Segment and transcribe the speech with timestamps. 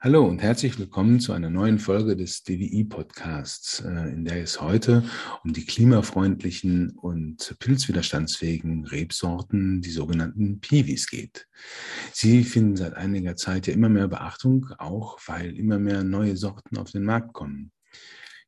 [0.00, 5.02] Hallo und herzlich willkommen zu einer neuen Folge des DWI-Podcasts, äh, in der es heute
[5.42, 11.48] um die klimafreundlichen und pilzwiderstandsfähigen Rebsorten, die sogenannten Piwis, geht.
[12.12, 16.76] Sie finden seit einiger Zeit ja immer mehr Beachtung, auch weil immer mehr neue Sorten
[16.76, 17.72] auf den Markt kommen.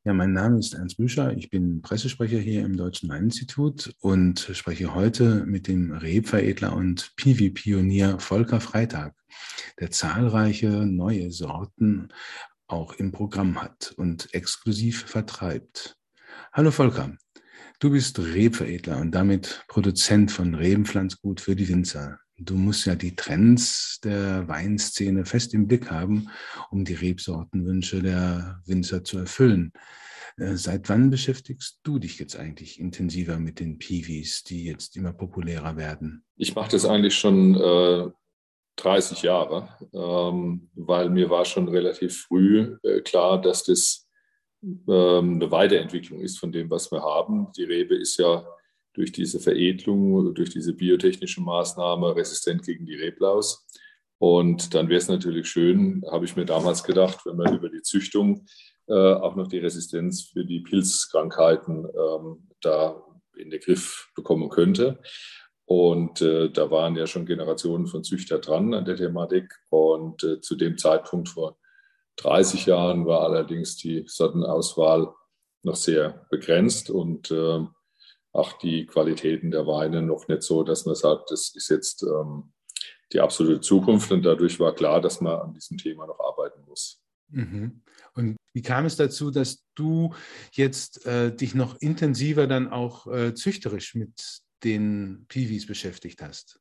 [0.03, 1.31] Ja, mein Name ist Ernst Büscher.
[1.37, 8.17] Ich bin Pressesprecher hier im Deutschen Weininstitut und spreche heute mit dem Rebveredler und Piwi-Pionier
[8.17, 9.13] Volker Freitag,
[9.79, 12.09] der zahlreiche neue Sorten
[12.65, 15.99] auch im Programm hat und exklusiv vertreibt.
[16.51, 17.15] Hallo Volker,
[17.77, 22.17] du bist Rebveredler und damit Produzent von Rebenpflanzgut für die Winzer.
[22.43, 26.29] Du musst ja die Trends der Weinszene fest im Blick haben,
[26.71, 29.71] um die Rebsortenwünsche der Winzer zu erfüllen.
[30.37, 35.13] Äh, seit wann beschäftigst du dich jetzt eigentlich intensiver mit den Piwis, die jetzt immer
[35.13, 36.23] populärer werden?
[36.35, 38.09] Ich mache das eigentlich schon äh,
[38.77, 44.07] 30 Jahre, ähm, weil mir war schon relativ früh äh, klar, dass das
[44.63, 47.51] ähm, eine Weiterentwicklung ist von dem, was wir haben.
[47.55, 48.43] Die Rebe ist ja
[48.93, 53.67] durch diese Veredelung, durch diese biotechnische Maßnahme resistent gegen die Reblaus.
[54.17, 57.81] Und dann wäre es natürlich schön, habe ich mir damals gedacht, wenn man über die
[57.81, 58.45] Züchtung
[58.87, 63.01] äh, auch noch die Resistenz für die Pilzkrankheiten ähm, da
[63.35, 64.99] in den Griff bekommen könnte.
[65.65, 69.53] Und äh, da waren ja schon Generationen von Züchter dran an der Thematik.
[69.69, 71.57] Und äh, zu dem Zeitpunkt vor
[72.17, 75.13] 30 Jahren war allerdings die Sortenauswahl
[75.63, 77.31] noch sehr begrenzt und
[78.33, 82.53] auch die Qualitäten der Weine noch nicht so, dass man sagt, das ist jetzt ähm,
[83.11, 84.11] die absolute Zukunft.
[84.11, 87.01] Und dadurch war klar, dass man an diesem Thema noch arbeiten muss.
[87.29, 87.81] Mhm.
[88.13, 90.13] Und wie kam es dazu, dass du
[90.53, 96.59] jetzt äh, dich noch intensiver dann auch äh, züchterisch mit den Piwis beschäftigt hast?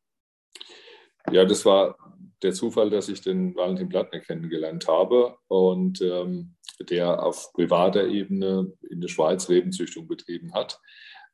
[1.30, 1.96] Ja, das war
[2.42, 6.56] der Zufall, dass ich den Valentin Plattner kennengelernt habe und ähm,
[6.88, 10.80] der auf privater Ebene in der Schweiz Rebenzüchtung betrieben hat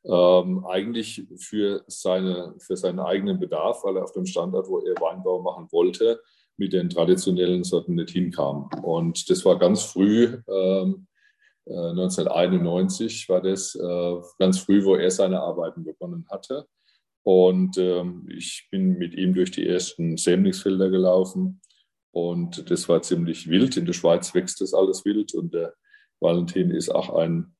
[0.07, 4.95] ähm, eigentlich für, seine, für seinen eigenen Bedarf, weil er auf dem Standort, wo er
[5.01, 6.21] Weinbau machen wollte,
[6.57, 8.69] mit den traditionellen Sorten nicht hinkam.
[8.83, 11.07] Und das war ganz früh, ähm,
[11.65, 16.65] äh, 1991 war das, äh, ganz früh, wo er seine Arbeiten begonnen hatte.
[17.23, 21.59] Und ähm, ich bin mit ihm durch die ersten Sämlingsfelder gelaufen.
[22.11, 23.75] Und das war ziemlich wild.
[23.75, 25.33] In der Schweiz wächst das alles wild.
[25.33, 25.73] Und der
[26.21, 27.56] Valentin ist auch ein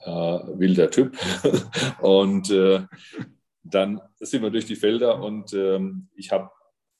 [0.00, 1.16] äh, wilder Typ.
[2.00, 2.82] und äh,
[3.62, 6.50] dann sind wir durch die Felder und ähm, ich habe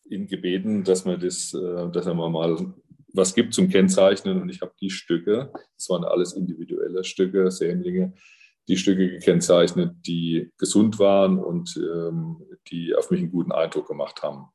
[0.09, 2.75] ihn gebeten, dass, man das, äh, dass er mal
[3.13, 8.15] was gibt zum Kennzeichnen und ich habe die Stücke, das waren alles individuelle Stücke, Sämlinge,
[8.69, 14.23] die Stücke gekennzeichnet, die gesund waren und ähm, die auf mich einen guten Eindruck gemacht
[14.23, 14.49] haben.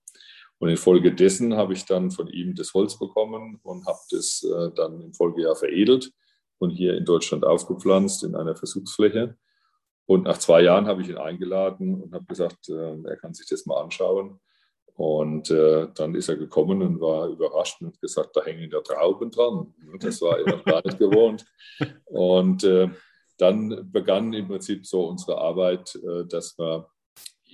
[0.59, 5.01] Und infolgedessen habe ich dann von ihm das Holz bekommen und habe das äh, dann
[5.01, 6.13] im Folgejahr veredelt
[6.63, 9.37] und hier in Deutschland aufgepflanzt in einer Versuchsfläche.
[10.05, 13.47] Und nach zwei Jahren habe ich ihn eingeladen und habe gesagt, äh, er kann sich
[13.47, 14.39] das mal anschauen.
[14.95, 18.79] Und äh, dann ist er gekommen und war überrascht und hat gesagt, da hängen ja
[18.81, 19.73] Trauben dran.
[19.99, 21.45] Das war er noch gar nicht gewohnt.
[22.05, 22.89] Und äh,
[23.37, 26.87] dann begann im Prinzip so unsere Arbeit, äh, dass wir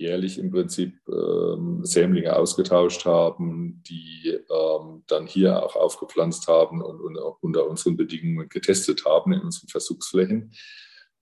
[0.00, 7.00] jährlich im Prinzip ähm, Sämlinge ausgetauscht haben, die ähm, dann hier auch aufgepflanzt haben und,
[7.00, 10.52] und unter unseren Bedingungen getestet haben in unseren Versuchsflächen.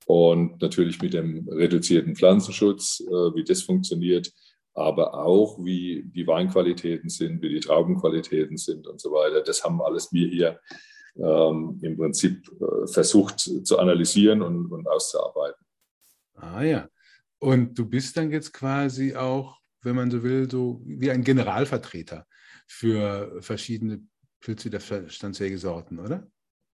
[0.06, 4.32] Und natürlich mit dem reduzierten Pflanzenschutz, äh, wie das funktioniert,
[4.74, 9.42] aber auch wie die Weinqualitäten sind, wie die Traubenqualitäten sind und so weiter.
[9.42, 10.60] Das haben alles wir hier
[11.16, 15.66] ähm, im Prinzip äh, versucht zu analysieren und, und auszuarbeiten.
[16.36, 16.88] Ah ja.
[17.38, 22.26] Und du bist dann jetzt quasi auch, wenn man so will, so wie ein Generalvertreter
[22.66, 24.02] für verschiedene
[24.40, 26.28] pilzwiderstandsfähige Sorten, oder?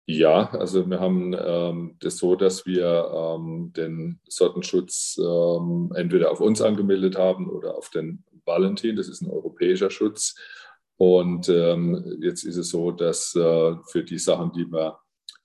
[0.07, 2.85] Ja, also wir haben ähm, das so, dass wir
[3.15, 9.23] ähm, den Sortenschutz ähm, entweder auf uns angemeldet haben oder auf den Valentin, das ist
[9.23, 10.35] ein europäischer Schutz.
[10.97, 14.99] Und ähm, jetzt ist es so, dass äh, für die Sachen, die wir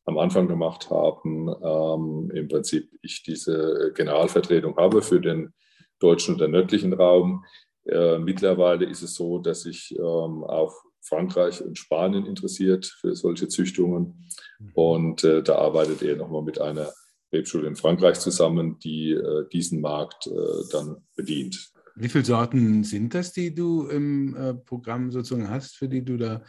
[0.05, 5.53] am Anfang gemacht haben, ähm, im Prinzip ich diese Generalvertretung habe für den
[5.99, 7.43] deutschen und den nördlichen Raum.
[7.85, 13.47] Äh, mittlerweile ist es so, dass sich ähm, auch Frankreich und Spanien interessiert für solche
[13.47, 14.27] Züchtungen.
[14.59, 14.71] Mhm.
[14.73, 16.91] Und äh, da arbeitet er nochmal mit einer
[17.31, 20.31] Rebschule in Frankreich zusammen, die äh, diesen Markt äh,
[20.71, 21.71] dann bedient.
[21.95, 26.17] Wie viele Sorten sind das, die du im äh, Programm sozusagen hast, für die du
[26.17, 26.43] da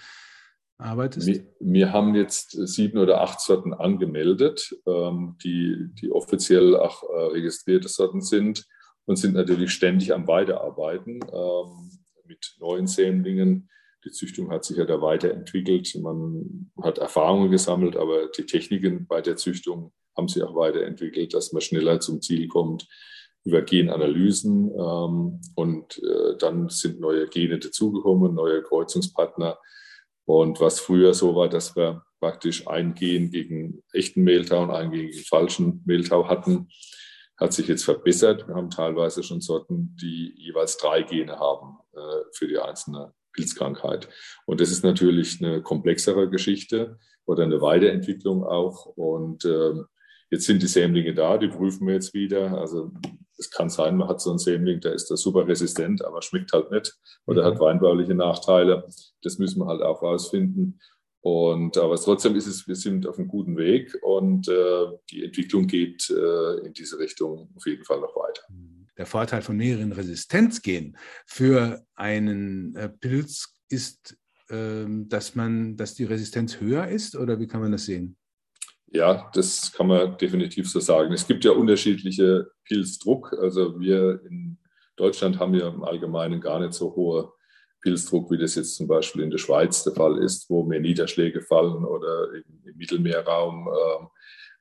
[0.79, 1.27] arbeitest?
[1.27, 7.33] Wir, wir, haben jetzt sieben oder acht Sorten angemeldet, ähm, die, die offiziell auch äh,
[7.33, 8.67] registrierte Sorten sind
[9.07, 11.91] und sind natürlich ständig am Weiterarbeiten ähm,
[12.27, 13.71] mit neuen Sämlingen.
[14.05, 15.95] Die Züchtung hat sich ja da weiterentwickelt.
[16.01, 21.53] Man hat Erfahrungen gesammelt, aber die Techniken bei der Züchtung haben sich auch weiterentwickelt, dass
[21.53, 22.87] man schneller zum Ziel kommt
[23.45, 24.71] über Genanalysen.
[24.73, 29.59] Ähm, und äh, dann sind neue Gene dazugekommen, neue Kreuzungspartner.
[30.27, 34.91] Und was früher so war, dass wir praktisch ein Gen gegen echten Mehltau und ein
[34.91, 36.69] gegen falschen Mehltau hatten,
[37.39, 38.49] hat sich jetzt verbessert.
[38.49, 44.09] Wir haben teilweise schon Sorten, die jeweils drei Gene haben äh, für die einzelne Pilzkrankheit.
[44.47, 48.87] Und das ist natürlich eine komplexere Geschichte oder eine Weiterentwicklung auch.
[48.87, 49.75] Und äh,
[50.31, 52.59] jetzt sind die Sämlinge da, die prüfen wir jetzt wieder.
[52.59, 52.93] Also
[53.39, 56.53] es kann sein, man hat so einen Sämling, der ist da super resistent, aber schmeckt
[56.53, 56.97] halt nicht
[57.27, 57.47] oder mhm.
[57.47, 58.87] hat weinbauliche Nachteile.
[59.23, 60.81] Das müssen wir halt auch rausfinden.
[61.21, 65.67] Und aber trotzdem ist es, wir sind auf einem guten Weg und äh, die Entwicklung
[65.67, 68.43] geht äh, in diese Richtung auf jeden Fall noch weiter.
[68.97, 70.97] Der Vorteil von mehreren Resistenzgenen
[71.27, 74.17] für einen äh, Pilz ist,
[74.51, 78.17] ähm, dass man, dass die Resistenz höher ist oder wie kann man das sehen?
[78.89, 81.13] Ja, das kann man definitiv so sagen.
[81.13, 83.33] Es gibt ja unterschiedliche Pilzdruck.
[83.41, 84.59] Also wir in
[84.97, 87.33] Deutschland haben ja im Allgemeinen gar nicht so hohe
[87.83, 91.43] Pilzdruck, wie das jetzt zum Beispiel in der Schweiz der Fall ist, wo mehr Niederschläge
[91.43, 93.69] fallen oder im Mittelmeerraum.
[93.69, 94.09] Ähm,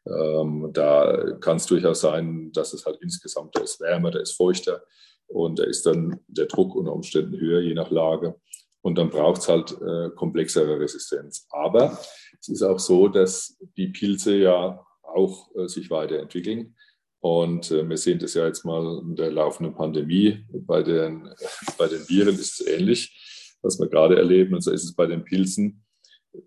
[0.07, 4.33] ähm, da kann es durchaus sein, dass es halt insgesamt, da ist wärmer, da ist
[4.33, 4.83] feuchter
[5.27, 8.35] und da ist dann der Druck unter Umständen höher, je nach Lage.
[8.81, 11.47] Und dann braucht es halt äh, komplexere Resistenz.
[11.49, 11.97] Aber
[12.47, 16.75] es ist auch so, dass die Pilze ja auch äh, sich weiterentwickeln.
[17.19, 20.45] Und äh, wir sehen das ja jetzt mal in der laufenden Pandemie.
[20.51, 21.27] Bei den,
[21.77, 24.53] bei den Viren ist es ähnlich, was wir gerade erleben.
[24.53, 25.83] Und so ist es bei den Pilzen.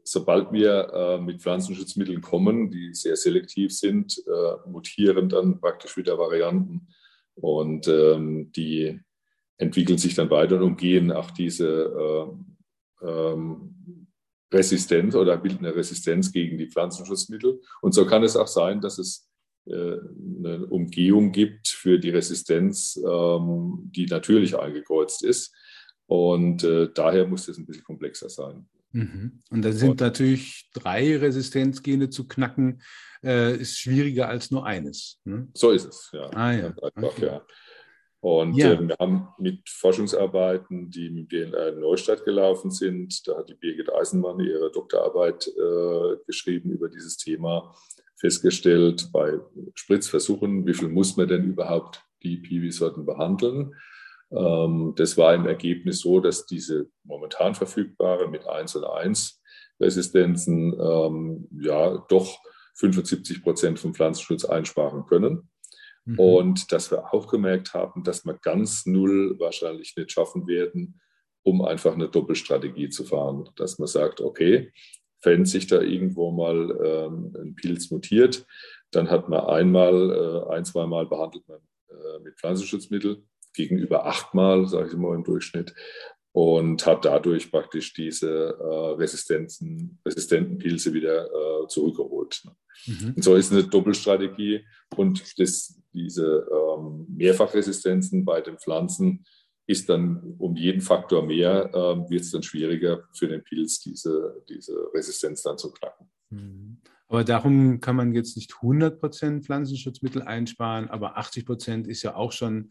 [0.05, 6.17] Sobald wir äh, mit Pflanzenschutzmitteln kommen, die sehr selektiv sind, äh, mutieren dann praktisch wieder
[6.19, 6.89] Varianten.
[7.35, 9.01] Und ähm, die
[9.57, 11.67] entwickeln sich dann weiter und umgehen auch diese
[13.03, 13.98] äh, ähm,
[14.53, 17.61] Resistenz oder bilden eine Resistenz gegen die Pflanzenschutzmittel.
[17.83, 19.29] Und so kann es auch sein, dass es
[19.67, 25.55] äh, eine Umgehung gibt für die Resistenz, ähm, die natürlich eingekreuzt ist.
[26.07, 28.67] Und äh, daher muss das ein bisschen komplexer sein.
[28.93, 29.43] Mhm.
[29.51, 32.83] Und da sind Und, natürlich drei Resistenzgene zu knacken,
[33.23, 35.21] äh, ist schwieriger als nur eines.
[35.25, 35.49] Ne?
[35.55, 36.31] So ist es, ja.
[36.31, 36.67] Ah, ja.
[36.69, 37.27] Einfach, okay.
[37.27, 37.43] ja.
[38.21, 38.73] Und ja.
[38.73, 43.55] äh, wir haben mit Forschungsarbeiten, die mit BNR in Neustadt gelaufen sind, da hat die
[43.55, 47.75] Birgit Eisenmann ihre Doktorarbeit äh, geschrieben über dieses Thema,
[48.17, 49.39] festgestellt bei
[49.75, 53.75] Spritzversuchen, wie viel muss man denn überhaupt die Piwi-Sorten behandeln.
[54.33, 59.41] Ähm, das war im Ergebnis so, dass diese momentan verfügbare mit 1 und 1
[59.81, 62.41] Resistenzen ähm, ja doch
[62.75, 65.49] 75 Prozent vom Pflanzenschutz einsparen können.
[66.09, 66.19] Mhm.
[66.19, 71.01] Und dass wir auch gemerkt haben, dass wir ganz null wahrscheinlich nicht schaffen werden,
[71.43, 73.49] um einfach eine Doppelstrategie zu fahren.
[73.57, 74.73] Dass man sagt, okay,
[75.23, 78.47] wenn sich da irgendwo mal ähm, ein Pilz mutiert,
[78.91, 81.59] dann hat man einmal, äh, ein, zweimal behandelt man
[81.91, 83.23] äh, mit Pflanzenschutzmittel
[83.53, 85.75] gegenüber achtmal, sage ich mal im Durchschnitt,
[86.33, 92.45] und hat dadurch praktisch diese äh, Resistenzen, resistenten Pilze wieder äh, zurückgeholt.
[92.87, 93.15] Mhm.
[93.17, 94.65] Und so ist eine Doppelstrategie
[94.97, 99.25] und das, diese ähm, Mehrfachresistenzen bei den Pflanzen
[99.67, 104.43] ist dann um jeden Faktor mehr, äh, wird es dann schwieriger für den Pilz, diese,
[104.49, 106.11] diese Resistenz dann zu knacken.
[106.31, 106.79] Mhm.
[107.09, 112.71] Aber darum kann man jetzt nicht 100% Pflanzenschutzmittel einsparen, aber 80% ist ja auch schon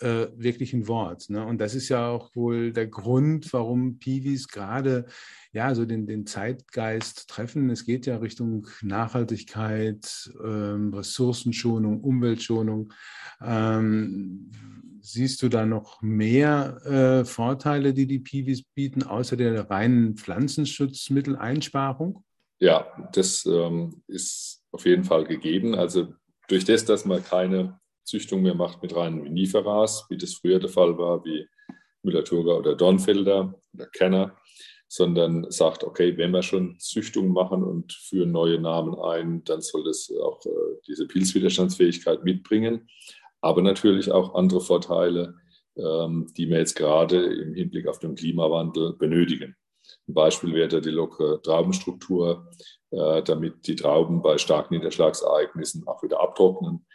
[0.00, 1.30] äh, wirklich ein Wort.
[1.30, 1.44] Ne?
[1.44, 5.06] Und das ist ja auch wohl der Grund, warum Piwis gerade
[5.52, 7.70] ja so den, den Zeitgeist treffen.
[7.70, 12.92] Es geht ja Richtung Nachhaltigkeit, ähm, Ressourcenschonung, Umweltschonung.
[13.42, 14.50] Ähm,
[15.00, 22.22] siehst du da noch mehr äh, Vorteile, die die Piwis bieten, außer der reinen Pflanzenschutzmitteleinsparung?
[22.58, 25.74] Ja, das ähm, ist auf jeden Fall gegeben.
[25.74, 26.14] Also
[26.48, 27.79] durch das, dass man keine
[28.10, 31.46] Züchtung mehr macht mit reinen Viniferas, wie das früher der Fall war, wie
[32.02, 34.36] Müller-Thurgau oder Dornfelder oder Kenner,
[34.88, 39.84] sondern sagt, okay, wenn wir schon Züchtung machen und führen neue Namen ein, dann soll
[39.84, 40.50] das auch äh,
[40.86, 42.88] diese Pilzwiderstandsfähigkeit mitbringen
[43.40, 45.34] aber natürlich auch andere Vorteile,
[45.76, 49.56] ähm, die wir jetzt gerade im Hinblick auf den Klimawandel benötigen.
[50.08, 52.48] Ein Beispiel wäre die lockere Traubenstruktur,
[52.90, 56.86] äh, damit die Trauben bei starken Niederschlagsereignissen auch wieder abtrocknen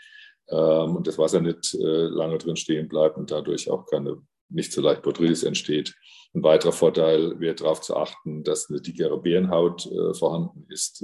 [0.50, 4.72] ähm, und das Wasser nicht äh, lange drin stehen bleibt und dadurch auch keine nicht
[4.72, 5.96] so leicht Botrytis entsteht.
[6.36, 11.04] Ein weiterer Vorteil wäre darauf zu achten, dass eine dickere Beerenhaut äh, vorhanden ist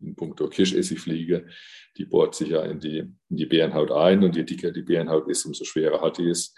[0.00, 1.46] in puncto Kirschessigfliege.
[1.96, 5.28] Die bohrt sich ja in die, in die Bärenhaut ein und je dicker die Bärenhaut
[5.28, 6.54] ist, umso schwerer hat die es.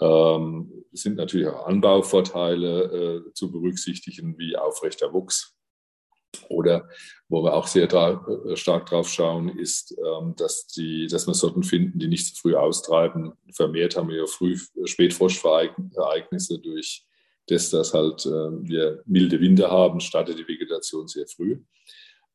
[0.00, 5.56] Ähm, es sind natürlich auch Anbauvorteile äh, zu berücksichtigen, wie aufrechter Wuchs.
[6.48, 6.88] Oder
[7.28, 11.62] wo wir auch sehr äh, stark drauf schauen, ist, ähm, dass, die, dass wir Sorten
[11.62, 13.32] finden, die nicht zu früh austreiben.
[13.52, 17.06] Vermehrt haben wir ja früh Spätfrostereignisse durch
[17.46, 21.60] das, dass halt äh, wir milde Winter haben, startet die Vegetation sehr früh.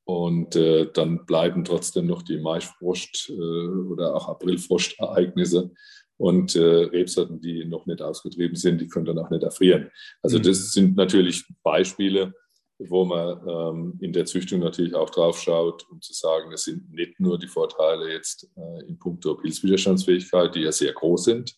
[0.03, 5.71] Und äh, dann bleiben trotzdem noch die Maifrost- äh, oder auch Aprilfrostereignisse.
[6.17, 9.91] Und äh, Rebsorten, die noch nicht ausgetrieben sind, die können dann auch nicht erfrieren.
[10.23, 10.43] Also mhm.
[10.43, 12.33] das sind natürlich Beispiele,
[12.79, 16.91] wo man ähm, in der Züchtung natürlich auch drauf schaut, um zu sagen, es sind
[16.91, 21.55] nicht nur die Vorteile jetzt äh, in puncto Pilzwiderstandsfähigkeit, die ja sehr groß sind,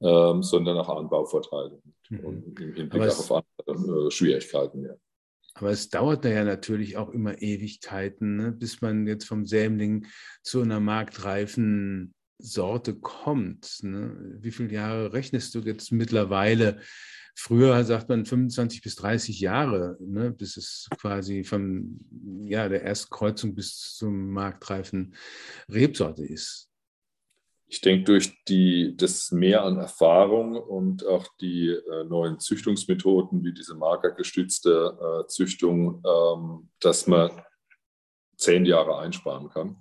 [0.00, 2.20] ähm, sondern auch Anbauvorteile mhm.
[2.20, 4.84] und im Hinblick auch auf andere äh, Schwierigkeiten.
[4.84, 4.94] Ja.
[5.54, 10.06] Aber es dauert da ja natürlich auch immer Ewigkeiten, ne, bis man jetzt vom Sämling
[10.42, 13.80] zu einer marktreifen Sorte kommt.
[13.82, 14.16] Ne?
[14.40, 16.80] Wie viele Jahre rechnest du jetzt mittlerweile?
[17.34, 21.98] Früher sagt man 25 bis 30 Jahre, ne, bis es quasi von
[22.44, 25.14] ja, der ersten Kreuzung bis zum marktreifen
[25.68, 26.68] Rebsorte ist.
[27.66, 33.54] Ich denke, durch die, das Mehr an Erfahrung und auch die äh, neuen Züchtungsmethoden, wie
[33.54, 37.30] diese markergestützte äh, Züchtung, ähm, dass man
[38.36, 39.78] zehn Jahre einsparen kann.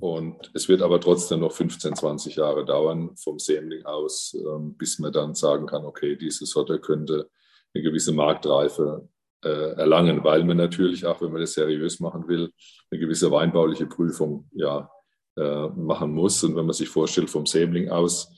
[0.00, 4.98] Und es wird aber trotzdem noch 15, 20 Jahre dauern vom Sämling aus, ähm, bis
[4.98, 7.30] man dann sagen kann, okay, diese Sorte könnte
[7.74, 9.08] eine gewisse Marktreife
[9.44, 12.52] äh, erlangen, weil man natürlich auch, wenn man das seriös machen will,
[12.90, 14.90] eine gewisse weinbauliche Prüfung ja
[15.36, 16.42] äh, machen muss.
[16.42, 18.32] Und wenn man sich vorstellt, vom Sämling aus,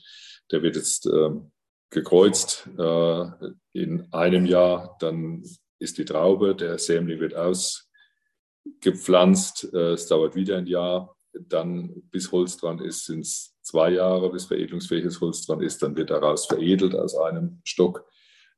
[0.51, 1.31] der wird jetzt äh,
[1.89, 3.25] gekreuzt äh,
[3.73, 5.43] in einem Jahr, dann
[5.79, 12.57] ist die Traube, der Sämling wird ausgepflanzt, es dauert wieder ein Jahr, dann bis Holz
[12.57, 16.95] dran ist, sind es zwei Jahre, bis veredelungsfähiges Holz dran ist, dann wird daraus veredelt
[16.95, 18.05] aus einem Stock.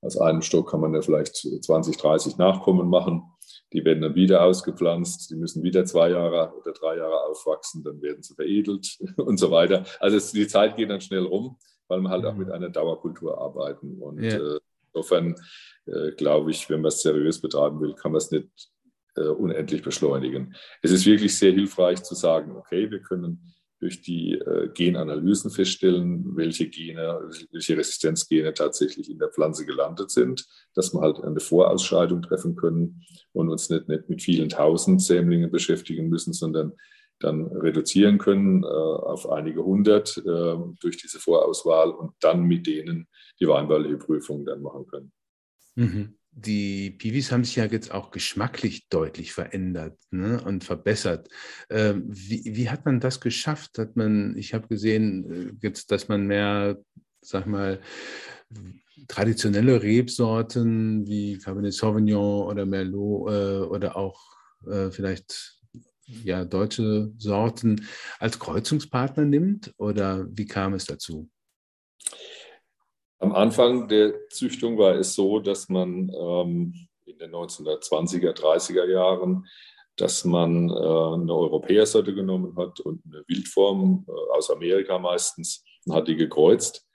[0.02, 3.24] Aus einem Stock kann man ja vielleicht 20, 30 Nachkommen machen.
[3.72, 8.02] Die werden dann wieder ausgepflanzt, die müssen wieder zwei Jahre oder drei Jahre aufwachsen, dann
[8.02, 9.86] werden sie veredelt und so weiter.
[10.00, 14.02] Also die Zeit geht dann schnell rum, weil wir halt auch mit einer Dauerkultur arbeiten.
[14.02, 14.38] Und ja.
[14.38, 14.60] äh,
[14.94, 15.36] insofern
[15.86, 18.50] äh, glaube ich, wenn man es seriös betreiben will, kann man es nicht
[19.16, 20.56] äh, unendlich beschleunigen.
[20.82, 23.54] Es ist wirklich sehr hilfreich zu sagen, okay, wir können
[23.84, 27.20] durch die äh, Genanalysen feststellen, welche Gene,
[27.52, 33.04] welche Resistenzgene tatsächlich in der Pflanze gelandet sind, dass wir halt eine Vorausscheidung treffen können
[33.34, 36.72] und uns nicht, nicht mit vielen tausend Sämlingen beschäftigen müssen, sondern
[37.20, 43.08] dann reduzieren können äh, auf einige hundert äh, durch diese Vorauswahl und dann mit denen
[43.42, 45.12] die weinbauliche Prüfung dann machen können.
[45.76, 51.30] Mhm die Piwis haben sich ja jetzt auch geschmacklich deutlich verändert ne, und verbessert.
[51.70, 53.78] Ähm, wie, wie, hat man das geschafft?
[53.78, 56.78] Hat man, ich habe gesehen, äh, jetzt, dass man mehr,
[57.22, 57.80] sag mal,
[59.08, 64.20] traditionelle Rebsorten wie Cabernet Sauvignon oder Merlot äh, oder auch
[64.66, 65.60] äh, vielleicht
[66.06, 67.86] ja, deutsche Sorten
[68.20, 69.74] als Kreuzungspartner nimmt?
[69.78, 71.30] Oder wie kam es dazu?
[73.24, 76.74] Am Anfang der Züchtung war es so, dass man ähm,
[77.06, 79.48] in den 1920er, 30er Jahren,
[79.96, 86.10] dass man äh, eine Europäersorte genommen hat und eine Wildform äh, aus Amerika meistens hat
[86.10, 86.86] die gekreuzt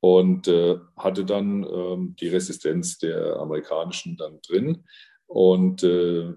[0.00, 4.84] und äh, hatte dann ähm, die Resistenz der amerikanischen dann drin.
[5.26, 6.34] Und äh,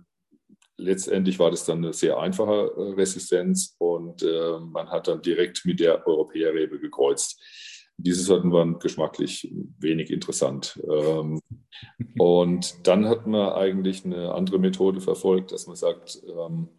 [0.77, 5.65] letztendlich war das dann eine sehr einfache äh, Resistenz und äh, man hat dann direkt
[5.65, 7.37] mit der Europäerrebe gekreuzt.
[8.03, 10.79] Diese Sorten waren geschmacklich wenig interessant.
[10.89, 11.41] Ähm,
[12.17, 16.69] und dann hat man eigentlich eine andere Methode verfolgt, dass man sagt, ähm,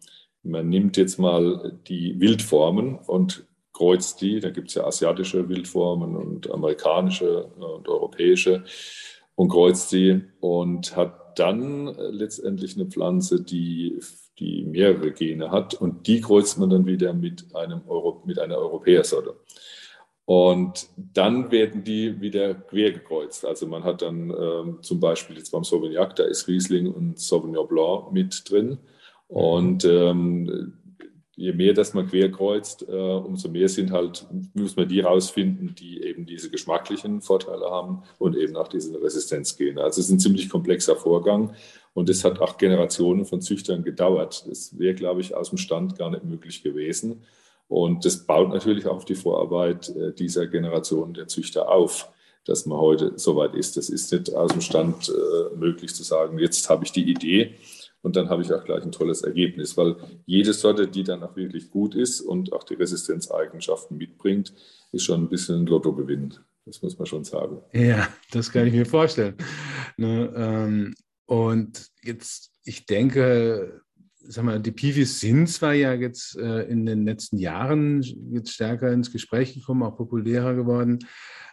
[0.43, 4.39] man nimmt jetzt mal die Wildformen und kreuzt die.
[4.39, 8.63] Da gibt es ja asiatische Wildformen und amerikanische und europäische
[9.35, 13.99] und kreuzt die und hat dann letztendlich eine Pflanze, die,
[14.37, 18.57] die mehrere Gene hat und die kreuzt man dann wieder mit, einem Euro, mit einer
[18.57, 19.35] Europäersorte.
[20.25, 23.45] Und dann werden die wieder quer gekreuzt.
[23.45, 27.67] Also man hat dann ähm, zum Beispiel jetzt beim Sauvignac, da ist Riesling und Sauvignon
[27.67, 28.77] Blanc mit drin.
[29.27, 30.73] Und ähm,
[31.35, 35.75] je mehr das man quer kreuzt, äh, umso mehr sind halt, muss man die rausfinden,
[35.75, 39.81] die eben diese geschmacklichen Vorteile haben und eben auch diese Resistenzgene.
[39.81, 41.53] Also es ist ein ziemlich komplexer Vorgang
[41.93, 44.45] und es hat acht Generationen von Züchtern gedauert.
[44.47, 47.23] Das wäre, glaube ich, aus dem Stand gar nicht möglich gewesen.
[47.73, 52.07] Und das baut natürlich auch auf die Vorarbeit äh, dieser Generation der Züchter auf,
[52.45, 53.77] dass man heute so weit ist.
[53.77, 57.55] Das ist nicht aus dem Stand äh, möglich zu sagen, jetzt habe ich die Idee
[58.03, 59.95] und dann habe ich auch gleich ein tolles Ergebnis, weil
[60.27, 64.53] jede Sorte, die dann auch wirklich gut ist und auch die Resistenzeigenschaften mitbringt,
[64.91, 66.35] ist schon ein bisschen ein Lottogewinn.
[66.67, 67.57] Das muss man schon sagen.
[67.73, 69.35] Ja, das kann ich mir vorstellen.
[69.97, 70.93] Ne, ähm,
[71.25, 73.81] und jetzt, ich denke,
[74.23, 78.01] sag mal, die Pivis sind zwar ja jetzt äh, in den letzten Jahren
[78.31, 80.99] jetzt stärker ins Gespräch gekommen, auch populärer geworden,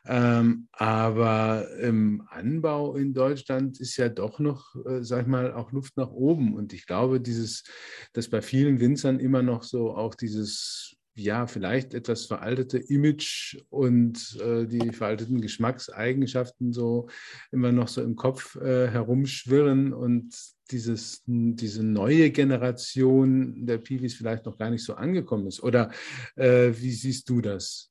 [0.06, 5.72] ähm, aber im Anbau in Deutschland ist ja doch noch, äh, sag ich mal, auch
[5.72, 6.54] Luft nach oben.
[6.54, 7.64] Und ich glaube, dieses,
[8.12, 14.38] dass bei vielen Winzern immer noch so auch dieses ja, vielleicht etwas veraltete Image und
[14.40, 17.08] äh, die veralteten Geschmackseigenschaften so
[17.52, 20.34] immer noch so im Kopf äh, herumschwirren und
[20.70, 25.62] dieses, diese neue Generation der Piwis vielleicht noch gar nicht so angekommen ist.
[25.62, 25.90] Oder
[26.36, 27.90] äh, wie siehst du das?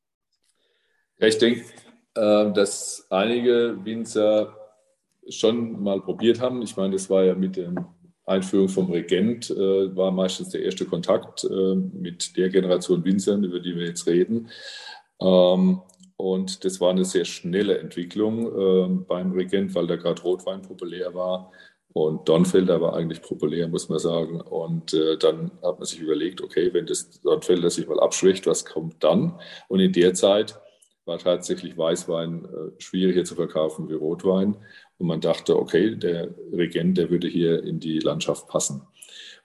[1.19, 1.65] Ja, ich denke,
[2.15, 4.55] äh, dass einige Winzer
[5.29, 6.61] schon mal probiert haben.
[6.61, 7.85] Ich meine, das war ja mit dem
[8.29, 13.59] Einführung vom Regent äh, war meistens der erste Kontakt äh, mit der Generation Winzern, über
[13.59, 14.49] die wir jetzt reden.
[15.21, 15.81] Ähm,
[16.17, 21.13] und das war eine sehr schnelle Entwicklung äh, beim Regent, weil da gerade Rotwein populär
[21.13, 21.51] war.
[21.93, 24.41] Und Donfelder war eigentlich populär, muss man sagen.
[24.41, 28.65] Und äh, dann hat man sich überlegt, okay, wenn das Donfelder sich mal abschwächt, was
[28.65, 29.39] kommt dann?
[29.69, 30.59] Und in der Zeit
[31.09, 34.55] war tatsächlich Weißwein äh, schwieriger zu verkaufen wie Rotwein.
[34.99, 38.83] Und man dachte, okay, der Regent, der würde hier in die Landschaft passen.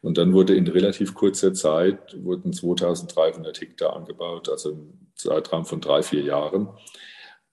[0.02, 5.80] Und dann wurde in relativ kurzer Zeit wurden 2300 Hektar angebaut, also im Zeitraum von
[5.80, 6.68] drei, vier Jahren.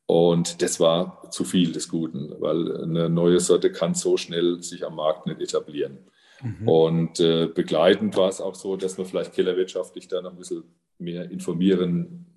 [0.07, 4.85] Und das war zu viel des Guten, weil eine neue Sorte kann so schnell sich
[4.85, 5.99] am Markt nicht etablieren.
[6.41, 6.67] Mhm.
[6.67, 10.63] Und äh, begleitend war es auch so, dass man vielleicht kellerwirtschaftlich da noch ein bisschen
[10.97, 12.30] mehr informieren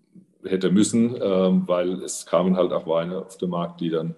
[0.46, 4.14] hätte müssen, ähm, weil es kamen halt auch Weine auf den Markt, die dann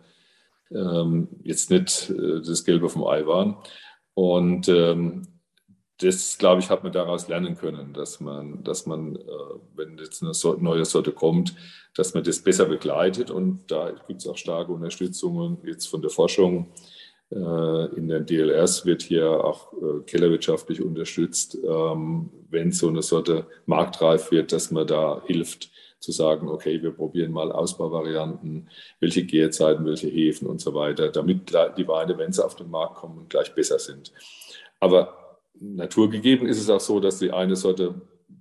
[0.71, 3.57] ähm, jetzt nicht äh, das Gelbe vom Ei waren.
[4.15, 5.23] Und ähm,
[5.99, 9.21] das, glaube ich, hat man daraus lernen können, dass man, dass man, äh,
[9.75, 11.55] wenn jetzt eine neue Sorte kommt,
[11.95, 13.31] dass man das besser begleitet.
[13.31, 16.73] Und da gibt es auch starke Unterstützungen jetzt von der Forschung.
[17.31, 19.73] Äh, in den DLRs wird hier auch
[20.07, 26.83] kellerwirtschaftlich unterstützt, wenn so eine Sorte marktreif wird, dass man da hilft, zu sagen, okay,
[26.83, 28.69] wir probieren mal Ausbauvarianten,
[29.01, 32.97] welche Gärzeiten, welche Hefen und so weiter, damit die Weine, wenn sie auf den Markt
[32.97, 34.13] kommen, gleich besser sind.
[34.79, 37.95] Aber naturgegeben ist es auch so, dass die eine Sorte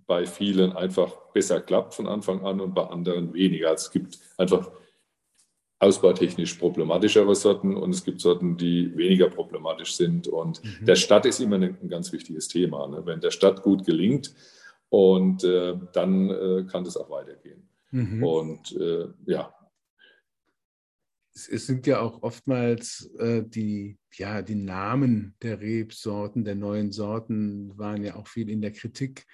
[0.08, 3.70] bei vielen einfach besser klappt von Anfang an und bei anderen weniger.
[3.70, 4.70] Also es gibt einfach
[5.80, 10.28] ausbautechnisch problematischere Sorten und es gibt Sorten, die weniger problematisch sind.
[10.28, 10.86] Und mhm.
[10.86, 12.88] der Stadt ist immer ein, ganz wichtiges Thema.
[12.88, 13.02] Ne?
[13.06, 14.34] Wenn der Stadt gut gelingt,
[14.96, 17.68] und äh, dann äh, kann das auch weitergehen.
[17.92, 18.24] Mhm.
[18.24, 19.54] Und äh, ja.
[21.34, 27.78] Es, sind ja auch oftmals äh, die, ja, die Namen der Rebsorten, der neuen Sorten
[27.78, 29.26] waren ja auch viel in der Kritik.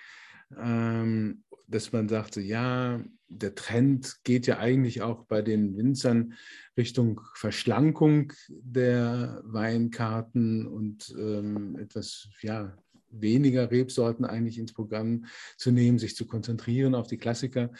[0.58, 6.34] Ähm, dass man sagte, ja, der Trend geht ja eigentlich auch bei den Winzern
[6.76, 12.76] Richtung Verschlankung der Weinkarten und ähm, etwas ja,
[13.12, 15.26] weniger Rebsorten eigentlich ins Programm
[15.58, 17.71] zu nehmen, sich zu konzentrieren auf die Klassiker.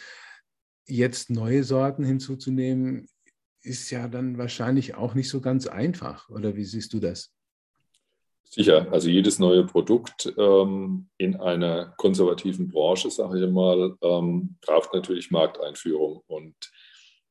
[0.86, 3.08] Jetzt neue Sorten hinzuzunehmen,
[3.62, 6.28] ist ja dann wahrscheinlich auch nicht so ganz einfach.
[6.28, 7.32] Oder wie siehst du das?
[8.44, 14.92] Sicher, also jedes neue Produkt ähm, in einer konservativen Branche, sage ich mal, ähm, braucht
[14.92, 16.22] natürlich Markteinführung.
[16.26, 16.54] Und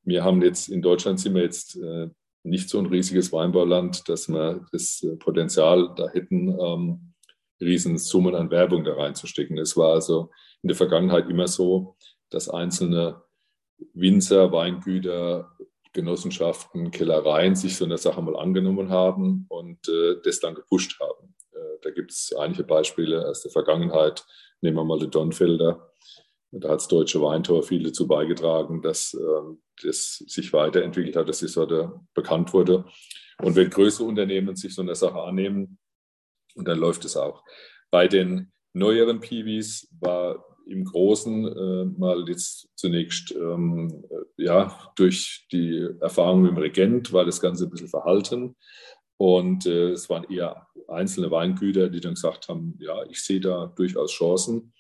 [0.03, 2.09] wir haben jetzt in Deutschland sind wir jetzt äh,
[2.43, 7.10] nicht so ein riesiges Weinbauland, dass wir das Potenzial da hätten, ähm,
[7.61, 9.57] Riesensummen an Werbung da reinzustecken.
[9.57, 10.29] Es war also
[10.61, 11.95] in der Vergangenheit immer so,
[12.29, 13.21] dass einzelne
[13.93, 15.51] Winzer, Weingüter,
[15.93, 21.35] Genossenschaften, Kellereien sich so eine Sache mal angenommen haben und äh, das dann gepusht haben.
[21.51, 24.25] Äh, da gibt es einige Beispiele aus der Vergangenheit.
[24.61, 25.91] Nehmen wir mal den Donfelder.
[26.51, 31.39] Da hat das Deutsche Weintor viel dazu beigetragen, dass äh, das sich weiterentwickelt hat, dass
[31.39, 32.85] die Sorte bekannt wurde.
[33.41, 35.79] Und wenn größere Unternehmen sich so eine Sache annehmen,
[36.55, 37.43] und dann läuft es auch.
[37.89, 45.47] Bei den neueren Piwis war im Großen äh, mal jetzt zunächst ähm, äh, ja, durch
[45.51, 48.55] die Erfahrung mit dem Regent war das Ganze ein bisschen verhalten.
[49.17, 53.67] Und äh, es waren eher einzelne Weingüter, die dann gesagt haben, ja, ich sehe da
[53.75, 54.73] durchaus Chancen,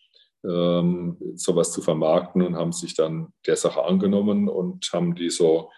[0.43, 5.69] ähm, sowas zu vermarkten und haben sich dann der Sache angenommen und haben die so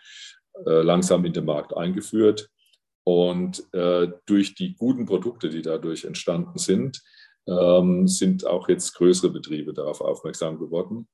[0.65, 2.49] äh, langsam in den Markt eingeführt.
[3.03, 7.01] Und äh, durch die guten Produkte, die dadurch entstanden sind,
[7.47, 11.07] ähm, sind auch jetzt größere Betriebe darauf aufmerksam geworden.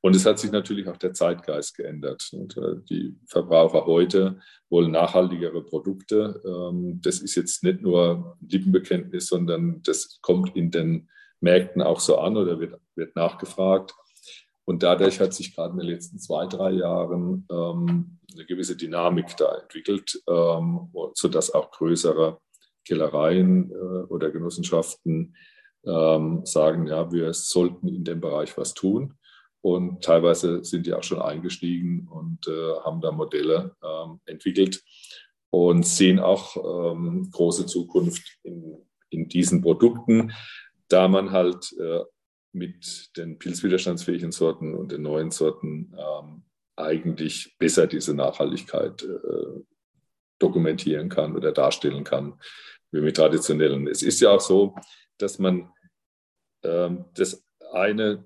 [0.00, 2.28] Und es hat sich natürlich auch der Zeitgeist geändert.
[2.32, 6.40] Und, äh, die Verbraucher heute wollen nachhaltigere Produkte.
[6.44, 11.08] Ähm, das ist jetzt nicht nur Lippenbekenntnis, sondern das kommt in den
[11.40, 13.94] Märkten auch so an oder wird, wird nachgefragt.
[14.66, 19.36] Und dadurch hat sich gerade in den letzten zwei, drei Jahren ähm, eine gewisse Dynamik
[19.36, 22.40] da entwickelt, ähm, sodass auch größere
[22.84, 25.36] Kellereien äh, oder Genossenschaften
[25.84, 29.14] ähm, sagen, ja, wir sollten in dem Bereich was tun.
[29.60, 34.82] Und teilweise sind die auch schon eingestiegen und äh, haben da Modelle ähm, entwickelt
[35.50, 36.56] und sehen auch
[36.92, 38.76] ähm, große Zukunft in,
[39.10, 40.32] in diesen Produkten,
[40.88, 42.00] da man halt äh,
[42.52, 46.44] mit den pilzwiderstandsfähigen Sorten und den neuen Sorten ähm,
[46.76, 49.62] eigentlich besser diese Nachhaltigkeit äh,
[50.38, 52.38] dokumentieren kann oder darstellen kann
[52.92, 53.88] wie mit traditionellen.
[53.88, 54.74] Es ist ja auch so,
[55.18, 55.70] dass man
[56.62, 58.24] ähm, das eine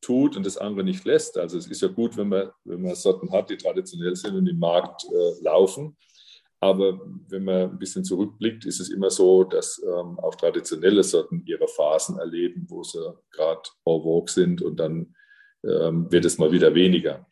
[0.00, 1.36] tut und das andere nicht lässt.
[1.36, 4.46] Also es ist ja gut, wenn man, wenn man Sorten hat, die traditionell sind und
[4.46, 5.96] im Markt äh, laufen.
[6.60, 11.42] Aber wenn man ein bisschen zurückblickt, ist es immer so, dass ähm, auch traditionelle Sorten
[11.46, 15.14] ihre Phasen erleben, wo sie gerade en vogue sind und dann
[15.64, 17.26] ähm, wird es mal wieder weniger.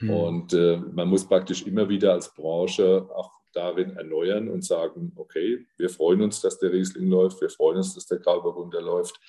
[0.00, 0.10] Mhm.
[0.10, 5.66] Und äh, man muss praktisch immer wieder als Branche auch darin erneuern und sagen, okay,
[5.78, 9.20] wir freuen uns, dass der Riesling läuft, wir freuen uns, dass der Grauburgunder läuft,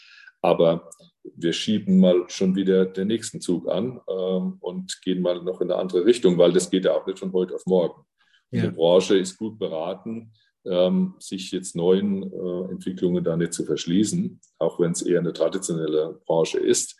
[0.41, 0.89] aber
[1.35, 5.71] wir schieben mal schon wieder den nächsten Zug an ähm, und gehen mal noch in
[5.71, 8.03] eine andere Richtung, weil das geht ja auch nicht von heute auf morgen.
[8.51, 8.63] Ja.
[8.63, 10.31] Die Branche ist gut beraten,
[10.65, 15.33] ähm, sich jetzt neuen äh, Entwicklungen da nicht zu verschließen, auch wenn es eher eine
[15.33, 16.99] traditionelle Branche ist,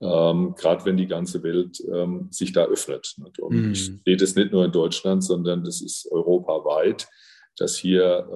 [0.00, 3.14] ähm, gerade wenn die ganze Welt ähm, sich da öffnet.
[3.18, 3.72] Und mhm.
[3.72, 7.08] ich sehe das nicht nur in Deutschland, sondern das ist europaweit,
[7.58, 8.28] dass hier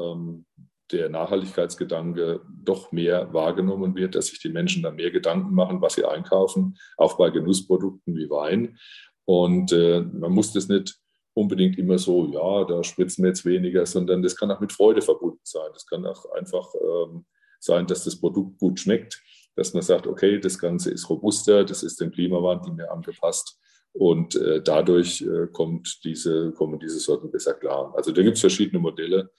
[0.93, 5.95] der Nachhaltigkeitsgedanke doch mehr wahrgenommen wird, dass sich die Menschen da mehr Gedanken machen, was
[5.95, 8.79] sie einkaufen, auch bei Genussprodukten wie Wein.
[9.25, 10.99] Und äh, man muss das nicht
[11.35, 15.03] unbedingt immer so, ja, da spritzen wir jetzt weniger, sondern das kann auch mit Freude
[15.03, 15.71] verbunden sein.
[15.73, 17.25] Das kann auch einfach ähm,
[17.61, 19.23] sein, dass das Produkt gut schmeckt,
[19.57, 23.59] dass man sagt, okay, das Ganze ist robuster, das ist dem Klimawandel mehr angepasst
[23.93, 27.93] und äh, dadurch äh, kommt diese, kommen diese Sorten besser klar.
[27.97, 29.31] Also da gibt es verschiedene Modelle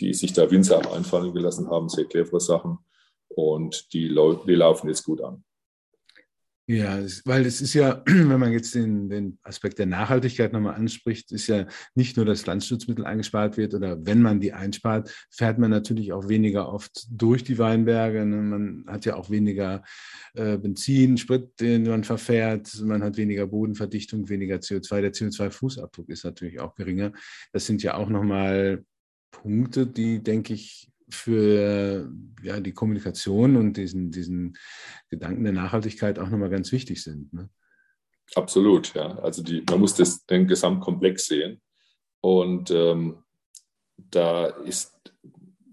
[0.00, 2.78] die sich da Winzer einfallen gelassen haben, sehr clevere Sachen.
[3.28, 5.44] Und die, die laufen jetzt gut an.
[6.70, 11.32] Ja, weil es ist ja, wenn man jetzt den, den Aspekt der Nachhaltigkeit nochmal anspricht,
[11.32, 15.70] ist ja nicht nur, dass Pflanzenschutzmittel eingespart wird oder wenn man die einspart, fährt man
[15.70, 18.26] natürlich auch weniger oft durch die Weinberge.
[18.26, 18.36] Ne?
[18.36, 19.82] Man hat ja auch weniger
[20.34, 22.78] äh, Benzin, Sprit, den man verfährt.
[22.82, 25.00] Man hat weniger Bodenverdichtung, weniger CO2.
[25.00, 27.12] Der CO2-Fußabdruck ist natürlich auch geringer.
[27.50, 28.84] Das sind ja auch nochmal
[29.30, 34.56] Punkte, die, denke ich, für ja, die Kommunikation und diesen, diesen
[35.08, 37.32] Gedanken der Nachhaltigkeit auch nochmal ganz wichtig sind.
[37.32, 37.48] Ne?
[38.34, 39.18] Absolut, ja.
[39.18, 41.60] Also die, man muss das, den Gesamtkomplex sehen.
[42.20, 43.22] Und ähm,
[43.96, 44.92] da ist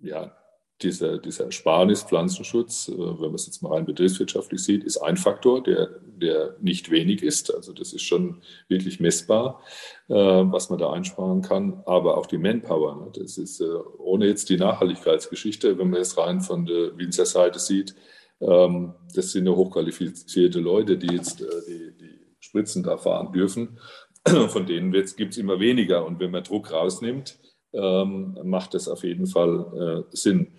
[0.01, 0.35] ja
[0.81, 5.17] dieser, dieser Ersparnis, Pflanzenschutz, äh, wenn man es jetzt mal rein betriebswirtschaftlich sieht, ist ein
[5.17, 7.53] Faktor, der, der nicht wenig ist.
[7.53, 9.61] Also das ist schon wirklich messbar,
[10.09, 11.81] äh, was man da einsparen kann.
[11.85, 13.11] Aber auch die Manpower, ne?
[13.13, 13.65] das ist äh,
[13.97, 17.95] ohne jetzt die Nachhaltigkeitsgeschichte, wenn man es rein von der Winzer Seite sieht,
[18.41, 23.79] ähm, das sind ja hochqualifizierte Leute, die jetzt die, die Spritzen da fahren dürfen.
[24.49, 26.05] Von denen gibt es immer weniger.
[26.05, 27.37] Und wenn man Druck rausnimmt,
[27.75, 30.53] ähm, macht das auf jeden Fall äh, Sinn.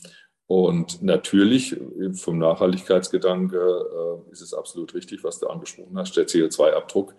[0.47, 1.77] Und natürlich
[2.13, 6.17] vom Nachhaltigkeitsgedanke äh, ist es absolut richtig, was du angesprochen hast.
[6.17, 7.15] Der CO2-Abdruck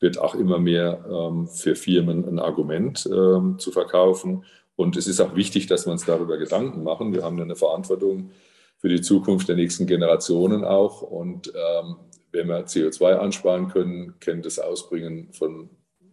[0.00, 4.44] wird auch immer mehr ähm, für Firmen ein Argument ähm, zu verkaufen.
[4.74, 7.14] Und es ist auch wichtig, dass wir uns darüber Gedanken machen.
[7.14, 8.32] Wir haben eine Verantwortung
[8.78, 11.02] für die Zukunft der nächsten Generationen auch.
[11.02, 11.96] Und ähm,
[12.32, 15.70] wenn wir CO2 ansparen können, können das Ausbringen von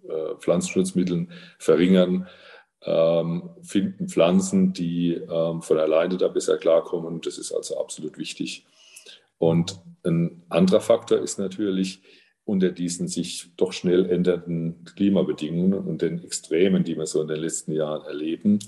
[0.08, 2.28] äh, Pflanzenschutzmitteln verringern
[2.84, 7.22] ähm, finden Pflanzen, die ähm, von alleine da besser klarkommen.
[7.22, 8.66] Das ist also absolut wichtig.
[9.38, 12.02] Und ein anderer Faktor ist natürlich,
[12.46, 17.40] unter diesen sich doch schnell ändernden Klimabedingungen und den Extremen, die wir so in den
[17.40, 18.60] letzten Jahren erleben,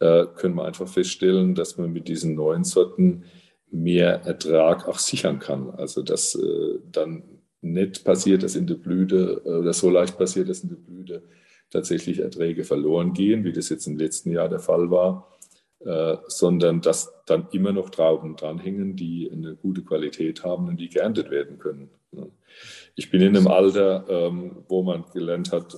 [0.00, 3.24] äh, können wir einfach feststellen, dass man mit diesen neuen Sorten
[3.70, 5.70] mehr Ertrag auch sichern kann.
[5.70, 7.22] Also dass äh, dann
[7.60, 11.22] nicht passiert, dass in der Blüte, äh, oder so leicht passiert, dass in der Blüte
[11.70, 15.38] tatsächlich Erträge verloren gehen, wie das jetzt im letzten Jahr der Fall war,
[15.80, 20.88] äh, sondern dass dann immer noch Trauben dranhängen, die eine gute Qualität haben und die
[20.88, 21.90] geerntet werden können.
[22.96, 25.76] Ich bin in einem Alter, ähm, wo man gelernt hat,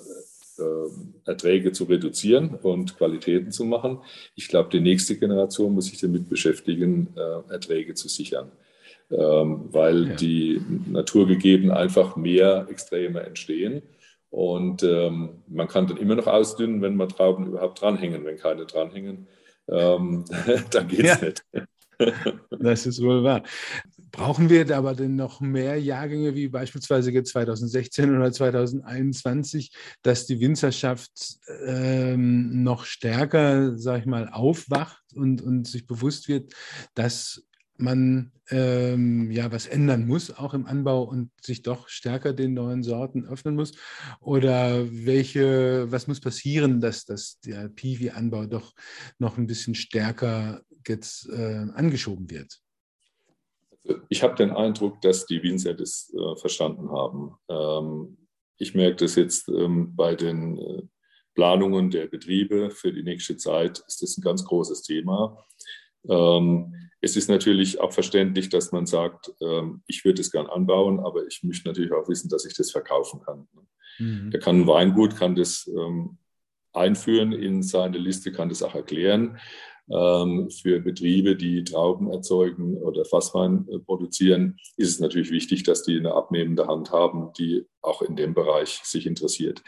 [0.59, 3.99] äh, Erträge zu reduzieren und Qualitäten zu machen.
[4.35, 8.51] Ich glaube, die nächste Generation muss sich damit beschäftigen, äh, Erträge zu sichern,
[9.11, 10.15] ähm, weil ja.
[10.15, 13.83] die naturgegeben einfach mehr Extreme entstehen.
[14.33, 18.25] Und ähm, man kann dann immer noch ausdünnen, wenn man Trauben überhaupt dranhängen.
[18.25, 19.29] Wenn keine dranhängen,
[19.69, 20.25] ähm,
[20.71, 21.27] dann geht es ja.
[21.27, 21.45] nicht.
[22.51, 23.43] das ist wohl wahr.
[24.11, 31.37] Brauchen wir aber denn noch mehr Jahrgänge wie beispielsweise 2016 oder 2021, dass die Winzerschaft
[31.67, 36.55] ähm, noch stärker, sag ich mal, aufwacht und, und sich bewusst wird,
[36.95, 37.43] dass
[37.83, 42.83] man ähm, ja was ändern muss, auch im Anbau und sich doch stärker den neuen
[42.83, 43.73] Sorten öffnen muss?
[44.21, 48.73] Oder welche, was muss passieren, dass, dass der Piwi-Anbau doch
[49.19, 52.61] noch ein bisschen stärker jetzt äh, angeschoben wird?
[54.09, 57.35] Ich habe den Eindruck, dass die Winzer das äh, verstanden haben.
[57.49, 58.17] Ähm,
[58.59, 60.83] ich merke das jetzt ähm, bei den äh,
[61.35, 65.45] Planungen der Betriebe für die nächste Zeit, ist das ein ganz großes Thema.
[66.09, 71.01] Ähm, es ist natürlich auch verständlich, dass man sagt, ähm, ich würde es gern anbauen,
[71.01, 73.49] aber ich möchte natürlich auch wissen, dass ich das verkaufen kann.
[73.99, 74.31] Mhm.
[74.31, 76.19] Der kann ein Weingut, kann das ähm,
[76.73, 79.39] einführen in seine Liste, kann das auch erklären.
[79.91, 85.83] Ähm, für Betriebe, die Trauben erzeugen oder Fasswein äh, produzieren, ist es natürlich wichtig, dass
[85.83, 89.63] die eine abnehmende Hand haben, die auch in dem Bereich sich interessiert.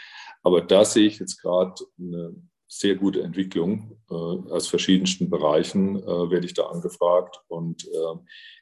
[0.45, 2.35] Aber da sehe ich jetzt gerade eine
[2.67, 7.41] sehr gute Entwicklung äh, aus verschiedensten Bereichen, äh, werde ich da angefragt.
[7.49, 8.19] Und äh,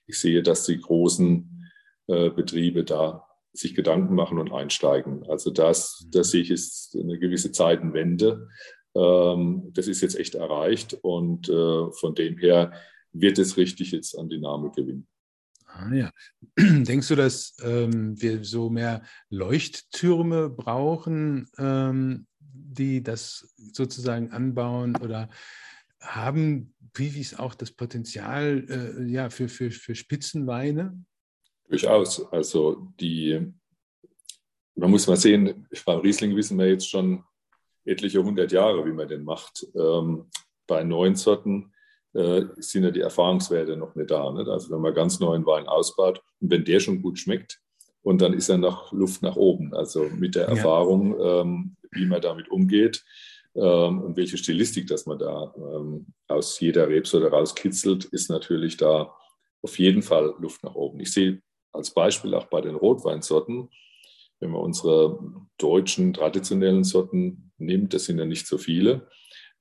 [0.07, 1.71] ich sehe, dass die großen
[2.09, 5.25] äh, Betriebe da sich Gedanken machen und einsteigen.
[5.29, 8.49] Also das, das sehe ich ist eine gewisse Zeitenwende.
[8.95, 12.73] Ähm, das ist jetzt echt erreicht und äh, von dem her
[13.13, 15.07] wird es richtig jetzt an Dynamik gewinnen.
[15.67, 16.11] Ah, ja.
[16.59, 25.29] Denkst du, dass ähm, wir so mehr Leuchttürme brauchen, ähm, die das sozusagen anbauen oder
[26.01, 31.05] haben Piwis auch das Potenzial äh, ja, für, für, für Spitzenweine?
[31.69, 32.31] Durchaus.
[32.33, 33.53] Also die,
[34.75, 37.25] man muss mal sehen, beim Riesling wissen wir jetzt schon
[37.85, 39.67] etliche hundert Jahre, wie man den macht.
[39.75, 40.27] Ähm,
[40.67, 41.73] bei neuen Sorten
[42.13, 44.31] äh, sind ja die Erfahrungswerte noch nicht da.
[44.33, 44.49] Nicht?
[44.49, 47.62] Also wenn man ganz neuen Wein ausbaut und wenn der schon gut schmeckt,
[48.03, 49.75] und dann ist ja noch Luft nach oben.
[49.75, 50.49] Also mit der ja.
[50.49, 53.05] Erfahrung, ähm, wie man damit umgeht
[53.55, 59.15] ähm, und welche Stilistik, dass man da ähm, aus jeder Rebsorte rauskitzelt, ist natürlich da
[59.63, 61.01] auf jeden Fall Luft nach oben.
[61.01, 63.69] Ich sehe als Beispiel auch bei den Rotweinsorten,
[64.41, 65.19] wenn man unsere
[65.59, 69.09] deutschen traditionellen Sorten nimmt, das sind ja nicht so viele,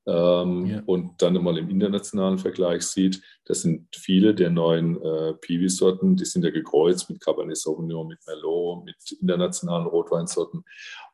[0.08, 0.84] ähm, ja.
[0.86, 6.26] und dann mal im internationalen Vergleich sieht, das sind viele der neuen äh, Piwi-Sorten, die
[6.26, 10.64] sind ja gekreuzt mit Cabernet Sauvignon, mit Merlot, mit internationalen Rotweinsorten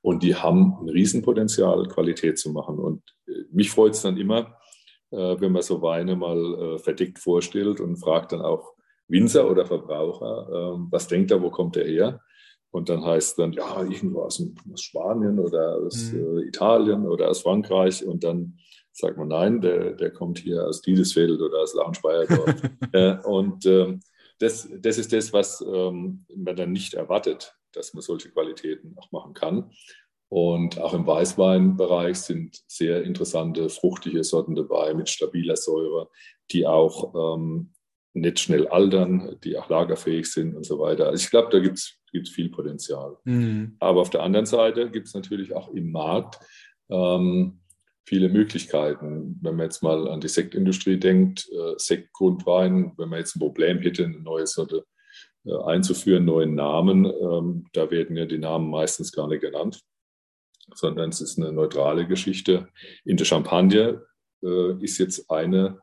[0.01, 2.79] und die haben ein Riesenpotenzial, Qualität zu machen.
[2.79, 4.57] Und äh, mich freut es dann immer,
[5.11, 8.73] äh, wenn man so Weine mal äh, verdeckt vorstellt und fragt dann auch
[9.09, 12.21] Winzer oder Verbraucher, ähm, was denkt er, wo kommt er her?
[12.71, 16.39] Und dann heißt dann, ja, irgendwo aus, aus Spanien oder aus mhm.
[16.39, 18.05] äh, Italien oder aus Frankreich.
[18.05, 18.57] Und dann
[18.97, 22.55] sagt man, nein, der, der kommt hier aus Diedesfeld oder aus Lauenspeyerdorf.
[22.93, 23.99] äh, und ähm,
[24.39, 29.11] das, das ist das, was ähm, man dann nicht erwartet, dass man solche Qualitäten auch
[29.11, 29.71] machen kann.
[30.29, 36.09] Und auch im Weißweinbereich sind sehr interessante, fruchtige Sorten dabei mit stabiler Säure,
[36.51, 37.73] die auch ähm,
[38.13, 41.07] nicht schnell altern, die auch lagerfähig sind und so weiter.
[41.07, 43.17] Also ich glaube, da gibt es viel Potenzial.
[43.25, 43.77] Mhm.
[43.79, 46.39] Aber auf der anderen Seite gibt es natürlich auch im Markt
[46.89, 47.61] ähm,
[48.07, 49.37] viele Möglichkeiten.
[49.41, 53.79] Wenn man jetzt mal an die Sektindustrie denkt, äh, Sektgrundwein, wenn man jetzt ein Problem
[53.79, 54.85] hätte, eine neue Sorte
[55.45, 59.81] äh, einzuführen, neuen Namen, ähm, da werden ja die Namen meistens gar nicht genannt,
[60.73, 62.69] sondern es ist eine neutrale Geschichte.
[63.03, 64.05] In der Champagne
[64.41, 65.81] äh, ist jetzt eine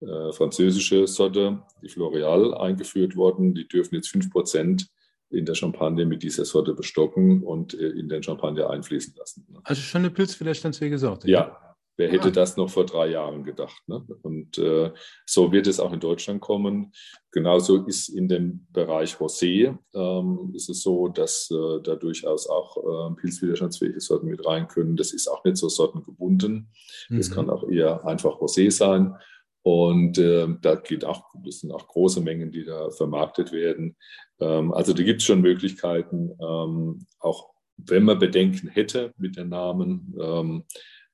[0.00, 3.54] äh, französische Sorte, die Floreal, eingeführt worden.
[3.54, 4.86] Die dürfen jetzt 5%
[5.30, 9.46] in der Champagne mit dieser Sorte bestocken und äh, in den Champagner einfließen lassen.
[9.48, 9.60] Ne?
[9.64, 11.28] Also schon eine pilzwiderstandsfähige Sorte.
[11.28, 12.32] Ja, wer hätte ah.
[12.32, 13.82] das noch vor drei Jahren gedacht?
[13.88, 14.06] Ne?
[14.22, 14.92] Und äh,
[15.26, 16.92] so wird es auch in Deutschland kommen.
[17.32, 22.76] Genauso ist in dem Bereich Rosé ähm, ist es so, dass äh, da durchaus auch
[22.76, 24.96] äh, pilzwiderstandsfähige Sorten mit rein können.
[24.96, 26.70] Das ist auch nicht so sortengebunden.
[27.10, 27.34] Es mhm.
[27.34, 29.16] kann auch eher einfach Rosé sein.
[29.66, 33.96] Und äh, da geht auch, das sind auch große Mengen, die da vermarktet werden.
[34.38, 39.48] Ähm, also da gibt es schon Möglichkeiten, ähm, auch wenn man Bedenken hätte mit den
[39.48, 40.64] Namen, ähm,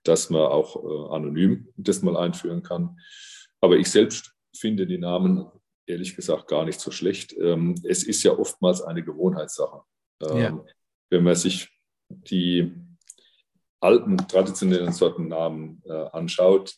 [0.02, 2.98] dass man auch äh, anonym das mal einführen kann.
[3.62, 5.46] Aber ich selbst finde die Namen
[5.86, 7.34] ehrlich gesagt gar nicht so schlecht.
[7.40, 9.80] Ähm, es ist ja oftmals eine Gewohnheitssache.
[10.28, 10.64] Ähm, ja.
[11.08, 11.70] Wenn man sich
[12.10, 12.70] die
[13.80, 16.76] alten traditionellen Sortennamen äh, anschaut,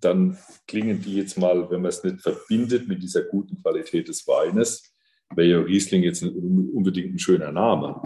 [0.00, 4.26] dann klingen die jetzt mal, wenn man es nicht verbindet mit dieser guten Qualität des
[4.26, 4.94] Weines,
[5.34, 8.00] wäre ja Riesling jetzt unbedingt ein schöner Name.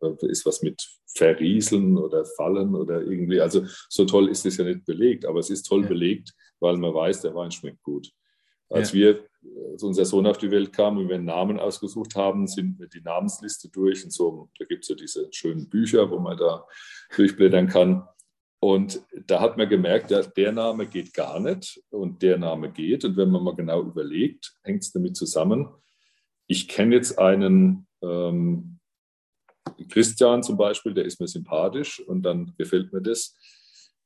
[0.00, 3.40] Da ist was mit Verrieseln oder Fallen oder irgendwie.
[3.40, 5.88] Also so toll ist es ja nicht belegt, aber es ist toll ja.
[5.88, 8.12] belegt, weil man weiß, der Wein schmeckt gut.
[8.68, 8.98] Als ja.
[8.98, 9.24] wir,
[9.72, 12.88] als unser Sohn auf die Welt kam und wir einen Namen ausgesucht haben, sind wir
[12.88, 16.66] die Namensliste durch und so, da gibt es ja diese schönen Bücher, wo man da
[17.14, 18.02] durchblättern kann.
[18.58, 23.04] Und da hat man gemerkt, ja, der Name geht gar nicht und der Name geht.
[23.04, 25.68] Und wenn man mal genau überlegt, hängt es damit zusammen.
[26.46, 28.78] Ich kenne jetzt einen ähm,
[29.88, 33.36] Christian zum Beispiel, der ist mir sympathisch und dann gefällt mir das.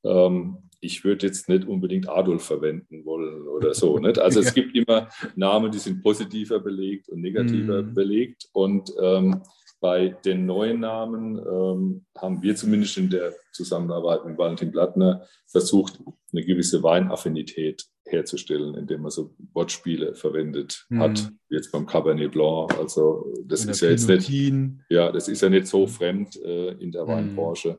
[0.04, 3.98] Ähm, ich würde jetzt nicht unbedingt Adolf verwenden wollen oder so.
[3.98, 4.18] Nicht?
[4.18, 7.94] Also es gibt immer Namen, die sind positiver belegt und negativer mm.
[7.94, 8.48] belegt.
[8.52, 9.42] Und ähm,
[9.80, 15.98] bei den neuen Namen ähm, haben wir zumindest in der Zusammenarbeit mit Valentin Blattner versucht,
[16.32, 21.00] eine gewisse Weinaffinität herzustellen, indem man so Wortspiele verwendet mhm.
[21.00, 22.76] hat, wie jetzt beim Cabernet Blanc.
[22.78, 24.30] Also das ist ja jetzt nicht,
[24.90, 27.08] ja, das ist ja nicht so fremd äh, in der mhm.
[27.08, 27.78] Weinbranche,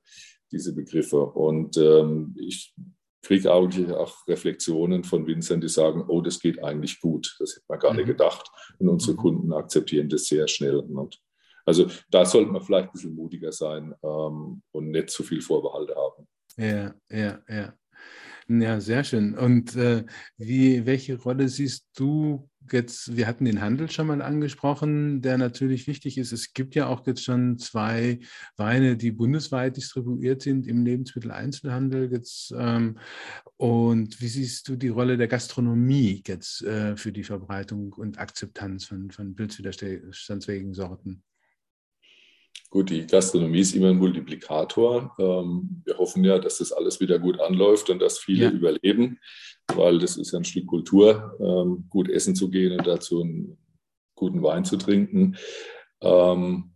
[0.52, 1.22] diese Begriffe.
[1.22, 2.74] Und ähm, ich
[3.22, 7.36] kriege eigentlich auch Reflexionen von Winzern, die sagen, oh, das geht eigentlich gut.
[7.40, 7.98] Das hätte man gar mhm.
[7.98, 8.50] nicht gedacht.
[8.80, 9.18] Und unsere mhm.
[9.18, 10.78] Kunden akzeptieren das sehr schnell.
[10.78, 11.20] Und
[11.66, 15.96] also da sollte man vielleicht ein bisschen mutiger sein ähm, und nicht zu viel Vorbehalte
[15.96, 16.28] haben.
[16.58, 17.74] Ja, ja, ja.
[18.60, 19.38] Ja, sehr schön.
[19.38, 20.04] Und äh,
[20.38, 23.16] wie, welche Rolle siehst du jetzt?
[23.16, 26.34] Wir hatten den Handel schon mal angesprochen, der natürlich wichtig ist.
[26.34, 28.20] Es gibt ja auch jetzt schon zwei
[28.58, 32.12] Weine, die bundesweit distribuiert sind im Lebensmitteleinzelhandel.
[32.12, 32.98] Jetzt, ähm,
[33.56, 38.84] und wie siehst du die Rolle der Gastronomie jetzt äh, für die Verbreitung und Akzeptanz
[38.86, 41.24] von, von pilzwiderstandsfähigen Sorten?
[42.72, 45.14] Gut, die Gastronomie ist immer ein Multiplikator.
[45.20, 48.50] Ähm, wir hoffen ja, dass das alles wieder gut anläuft und dass viele ja.
[48.50, 49.20] überleben,
[49.76, 53.58] weil das ist ja ein Stück Kultur, ähm, gut essen zu gehen und dazu einen
[54.16, 55.36] guten Wein zu trinken.
[56.00, 56.72] Ähm,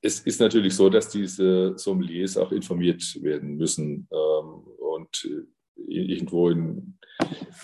[0.00, 6.96] es ist natürlich so, dass diese Sommeliers auch informiert werden müssen und äh, irgendwo in,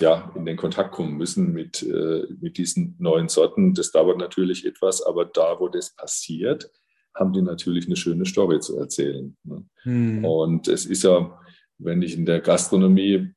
[0.00, 3.74] ja, in den Kontakt kommen müssen mit, äh, mit diesen neuen Sorten.
[3.74, 6.68] Das dauert natürlich etwas, aber da, wo das passiert,
[7.14, 9.36] haben die natürlich eine schöne Story zu erzählen.
[9.44, 9.64] Ne?
[9.82, 10.24] Hm.
[10.24, 11.38] Und es ist ja,
[11.78, 13.32] wenn ich in der Gastronomie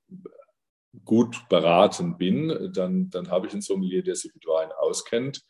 [1.05, 5.41] gut beraten bin, dann, dann habe ich einen Sommelier, der sich mit Wein auskennt.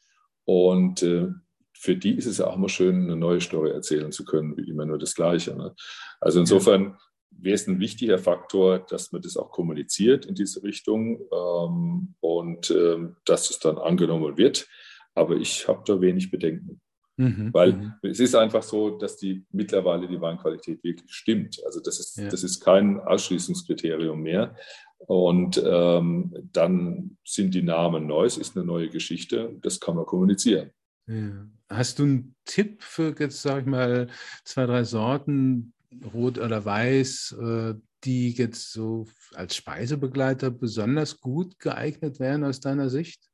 [0.45, 1.29] Und äh,
[1.73, 4.69] für die ist es ja auch immer schön, eine neue Story erzählen zu können, wie
[4.69, 5.55] immer nur das Gleiche.
[5.55, 5.75] Ne?
[6.19, 6.97] Also insofern
[7.29, 12.71] wäre es ein wichtiger Faktor, dass man das auch kommuniziert in diese Richtung ähm, und
[12.71, 14.67] äh, dass es dann angenommen wird.
[15.13, 16.81] Aber ich habe da wenig Bedenken.
[17.17, 17.93] Mhm, Weil mhm.
[18.03, 21.59] es ist einfach so, dass die mittlerweile die Weinqualität wirklich stimmt.
[21.65, 22.29] Also das ist, ja.
[22.29, 24.55] das ist kein Ausschließungskriterium mehr.
[24.99, 30.05] Und ähm, dann sind die Namen neu, es ist eine neue Geschichte, das kann man
[30.05, 30.71] kommunizieren.
[31.07, 31.47] Ja.
[31.69, 34.07] Hast du einen Tipp für jetzt, sage ich mal,
[34.43, 35.73] zwei, drei Sorten,
[36.13, 42.89] rot oder weiß, äh, die jetzt so als Speisebegleiter besonders gut geeignet wären aus deiner
[42.89, 43.29] Sicht?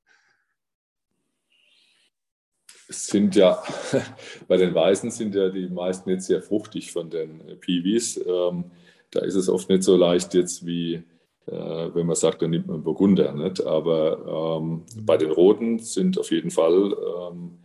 [2.89, 3.63] Sind ja,
[4.47, 8.17] bei den Weißen sind ja die meisten jetzt sehr fruchtig von den Piwis.
[8.17, 8.65] Ähm,
[9.11, 11.03] da ist es oft nicht so leicht jetzt wie,
[11.45, 13.31] äh, wenn man sagt, dann nimmt man Burgunder.
[13.33, 13.65] Nicht?
[13.65, 16.95] Aber ähm, bei den Roten sind auf jeden Fall
[17.31, 17.59] ähm,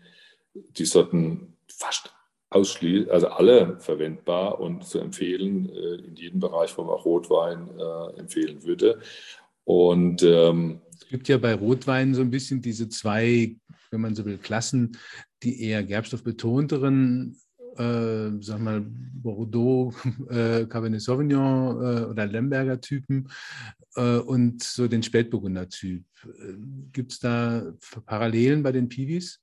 [0.55, 2.13] die Sorten fast
[2.51, 7.69] ausschließlich, also alle verwendbar und zu empfehlen äh, in jedem Bereich, wo man auch Rotwein
[7.79, 9.01] äh, empfehlen würde.
[9.65, 13.57] Und ähm, gibt ja bei Rotweinen so ein bisschen diese zwei
[13.91, 14.97] wenn man so will, Klassen,
[15.43, 17.37] die eher gerbstoffbetonteren,
[17.77, 19.95] äh, sag mal, Bordeaux,
[20.31, 23.29] äh, Cabernet Sauvignon äh, oder Lemberger Typen
[23.97, 26.05] äh, und so den Spätburgunder-Typ.
[26.25, 26.55] Äh,
[26.93, 27.73] Gibt es da
[28.07, 29.41] Parallelen bei den Piwis?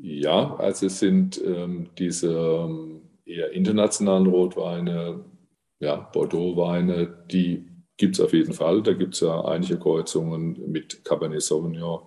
[0.00, 5.22] Ja, also es sind ähm, diese ähm, eher internationalen Rotweine,
[5.80, 8.82] ja, Bordeaux-Weine, die gibt es auf jeden Fall.
[8.82, 12.02] Da gibt es ja einige Kreuzungen mit Cabernet Sauvignon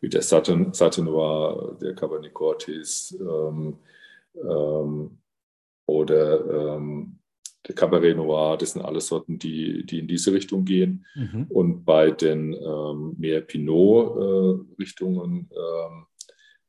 [0.00, 3.76] wie der Saturn, Saturnoir, der Cabernet Cortis ähm,
[4.34, 5.18] ähm,
[5.86, 7.20] oder ähm,
[7.66, 11.04] der Cabaret Noir, das sind alles Sorten, die, die in diese Richtung gehen.
[11.14, 11.46] Mhm.
[11.50, 16.06] Und bei den ähm, mehr Pinot-Richtungen, äh, ähm,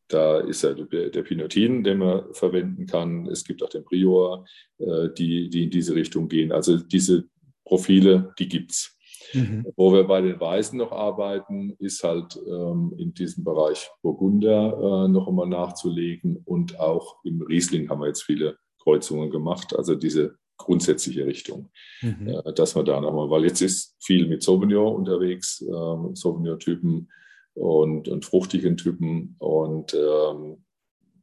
[0.09, 3.27] da ist ja der, der, Pinotin, den man verwenden kann.
[3.27, 4.43] Es gibt auch den Prior,
[4.79, 6.51] äh, die, die in diese Richtung gehen.
[6.51, 7.29] Also diese
[7.71, 8.97] Profile, die gibt es.
[9.33, 9.65] Mhm.
[9.77, 15.07] Wo wir bei den Weißen noch arbeiten, ist halt ähm, in diesem Bereich Burgunder äh,
[15.07, 20.35] noch einmal nachzulegen und auch im Riesling haben wir jetzt viele Kreuzungen gemacht, also diese
[20.57, 21.69] grundsätzliche Richtung,
[22.01, 22.27] mhm.
[22.27, 27.09] äh, dass man da nochmal, weil jetzt ist viel mit Sauvignon unterwegs, äh, Sauvignon-Typen
[27.53, 30.65] und, und fruchtigen Typen und ähm,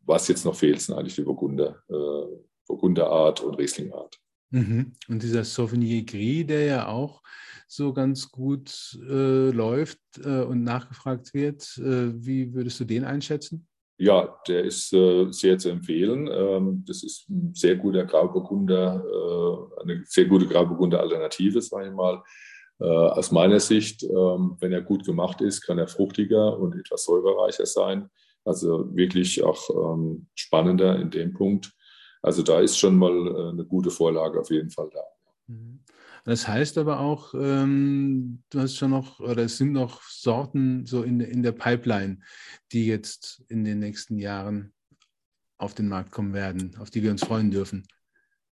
[0.06, 4.18] was jetzt noch fehlt, sind eigentlich die Burgunder, äh, Burgunderart und Rieslingart.
[4.50, 4.92] Mhm.
[5.08, 7.22] Und dieser Sauvignon Gris, der ja auch
[7.66, 11.76] so ganz gut äh, läuft äh, und nachgefragt wird.
[11.78, 13.66] Äh, wie würdest du den einschätzen?
[13.98, 16.28] Ja, der ist äh, sehr zu empfehlen.
[16.32, 21.94] Ähm, das ist ein sehr guter Grauburgunder, äh, eine sehr gute Grauburgunder Alternative, sage ich
[21.94, 22.22] mal.
[22.80, 27.04] Äh, aus meiner Sicht, ähm, wenn er gut gemacht ist, kann er fruchtiger und etwas
[27.04, 28.08] säurereicher sein.
[28.44, 31.72] Also wirklich auch ähm, spannender in dem Punkt.
[32.22, 35.02] Also da ist schon mal äh, eine gute Vorlage auf jeden Fall da.
[35.46, 35.80] Mhm.
[36.24, 41.02] Das heißt aber auch, ähm, du hast schon noch, oder es sind noch Sorten so
[41.02, 42.18] in, in der Pipeline,
[42.72, 44.74] die jetzt in den nächsten Jahren
[45.56, 47.86] auf den Markt kommen werden, auf die wir uns freuen dürfen.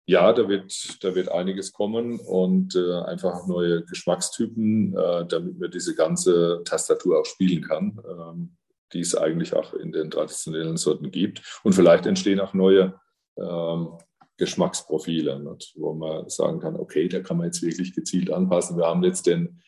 [0.08, 5.72] Ja, da wird, da wird einiges kommen und äh, einfach neue Geschmackstypen, äh, damit man
[5.72, 8.56] diese ganze Tastatur auch spielen kann, ähm,
[8.94, 11.42] die es eigentlich auch in den traditionellen Sorten gibt.
[11.64, 13.00] Und vielleicht entstehen auch neue
[13.38, 13.90] ähm,
[14.38, 15.74] Geschmacksprofile, nicht?
[15.78, 18.78] wo man sagen kann, okay, da kann man jetzt wirklich gezielt anpassen.
[18.78, 19.62] Wir haben jetzt den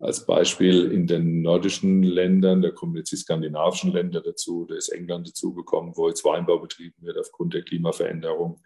[0.00, 4.90] als Beispiel in den nordischen Ländern, da kommen jetzt die skandinavischen Länder dazu, da ist
[4.90, 8.62] England dazugekommen, wo jetzt Weinbau betrieben wird aufgrund der Klimaveränderung.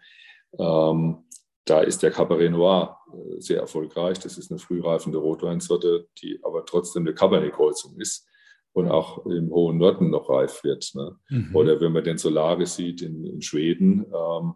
[0.59, 1.23] Ähm,
[1.65, 4.19] da ist der Cabernet Noir äh, sehr erfolgreich.
[4.19, 8.27] Das ist eine frühreifende Rotweinsorte, die aber trotzdem eine Cabernet-Kreuzung ist
[8.73, 10.91] und auch im hohen Norden noch reif wird.
[10.95, 11.15] Ne?
[11.29, 11.55] Mhm.
[11.55, 14.55] Oder wenn man den Solaris sieht in, in Schweden, ähm,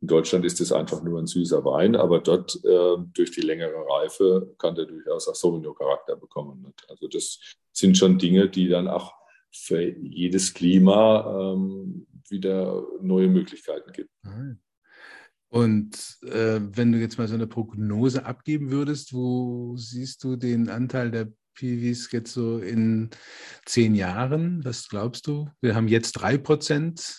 [0.00, 3.86] in Deutschland ist es einfach nur ein süßer Wein, aber dort äh, durch die längere
[3.88, 6.60] Reife kann der durchaus auch Sauvignon-Charakter bekommen.
[6.62, 6.84] Nicht?
[6.90, 7.38] Also das
[7.70, 9.14] sind schon Dinge, die dann auch
[9.52, 14.10] für jedes Klima ähm, wieder neue Möglichkeiten gibt.
[15.50, 20.68] Und äh, wenn du jetzt mal so eine Prognose abgeben würdest, wo siehst du den
[20.68, 23.10] Anteil der PVs jetzt so in
[23.66, 24.64] zehn Jahren?
[24.64, 25.48] Was glaubst du?
[25.60, 27.18] Wir haben jetzt drei Prozent.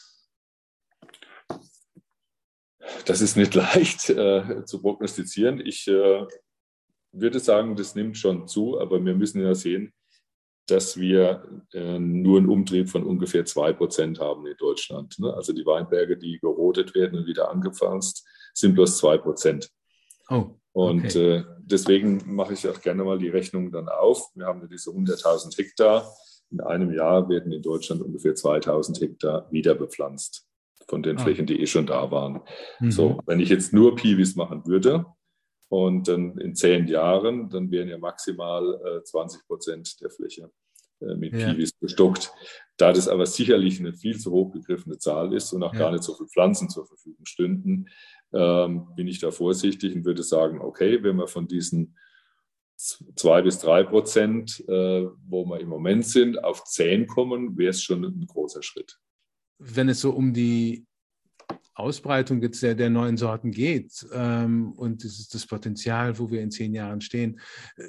[3.06, 5.60] Das ist nicht leicht äh, zu prognostizieren.
[5.66, 6.26] Ich äh,
[7.12, 9.94] würde sagen, das nimmt schon zu, aber wir müssen ja sehen,
[10.68, 15.20] dass wir äh, nur einen Umtrieb von ungefähr zwei Prozent haben in Deutschland.
[15.20, 15.34] Ne?
[15.34, 19.70] Also die Weinberge, die gerodet werden und wieder angepflanzt, sind bloß zwei Prozent.
[20.30, 20.56] Oh.
[20.74, 21.38] Und okay.
[21.38, 24.32] äh, deswegen mache ich auch gerne mal die Rechnung dann auf.
[24.36, 26.12] Wir haben ja diese 100.000 Hektar.
[26.50, 30.48] In einem Jahr werden in Deutschland ungefähr 2.000 Hektar wieder bepflanzt
[30.88, 31.22] von den ah.
[31.22, 32.42] Flächen, die eh schon da waren.
[32.80, 32.92] Mhm.
[32.92, 35.06] So, wenn ich jetzt nur Piwis machen würde
[35.70, 40.52] und dann in zehn Jahren, dann wären ja maximal äh, 20 Prozent der Fläche
[41.02, 41.54] äh, mit ja.
[41.54, 42.32] Piwis bestockt.
[42.78, 45.80] Da das aber sicherlich eine viel zu hoch gegriffene Zahl ist und auch ja.
[45.80, 47.86] gar nicht so viele Pflanzen zur Verfügung stünden,
[48.34, 51.98] ähm, bin ich da vorsichtig und würde sagen, okay, wenn wir von diesen
[52.76, 57.82] zwei bis drei Prozent, äh, wo wir im Moment sind, auf zehn kommen, wäre es
[57.82, 59.00] schon ein großer Schritt.
[59.60, 60.86] Wenn es so um die
[61.76, 66.42] Ausbreitung jetzt der, der neuen Sorten geht ähm, und das ist das Potenzial, wo wir
[66.42, 67.40] in zehn Jahren stehen.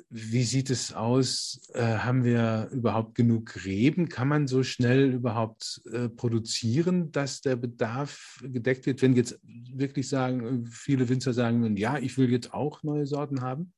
[0.09, 1.61] Wie sieht es aus?
[1.75, 4.09] Äh, haben wir überhaupt genug Reben?
[4.09, 9.03] Kann man so schnell überhaupt äh, produzieren, dass der Bedarf gedeckt wird?
[9.03, 13.73] Wenn jetzt wirklich sagen, viele Winzer sagen, ja, ich will jetzt auch neue Sorten haben?